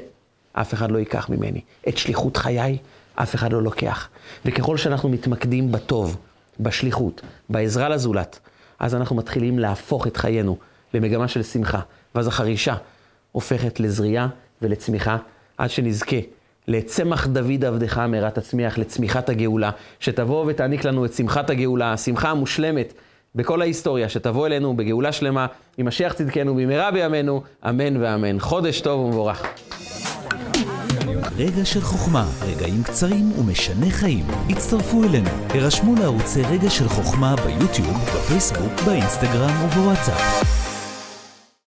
[0.53, 1.61] אף אחד לא ייקח ממני.
[1.87, 2.77] את שליחות חיי
[3.15, 4.09] אף אחד לא לוקח.
[4.45, 6.17] וככל שאנחנו מתמקדים בטוב,
[6.59, 8.39] בשליחות, בעזרה לזולת,
[8.79, 10.57] אז אנחנו מתחילים להפוך את חיינו
[10.93, 11.79] למגמה של שמחה.
[12.15, 12.75] ואז החרישה
[13.31, 14.27] הופכת לזריעה
[14.61, 15.17] ולצמיחה,
[15.57, 16.15] עד שנזכה
[16.67, 22.93] לצמח דוד עבדך מהרה תצמיח, לצמיחת הגאולה, שתבוא ותעניק לנו את שמחת הגאולה, השמחה המושלמת
[23.35, 25.47] בכל ההיסטוריה, שתבוא אלינו בגאולה שלמה,
[25.79, 28.39] משיח צדקנו במהרה בימינו, אמן ואמן.
[28.39, 29.43] חודש טוב ומבורך.
[31.37, 34.25] רגע של חוכמה, רגעים קצרים ומשנה חיים.
[34.49, 40.58] הצטרפו אלינו, הרשמו לערוצי רגע של חוכמה ביוטיוב, בפייסבוק, באינסטגרם ובוואטסאפ.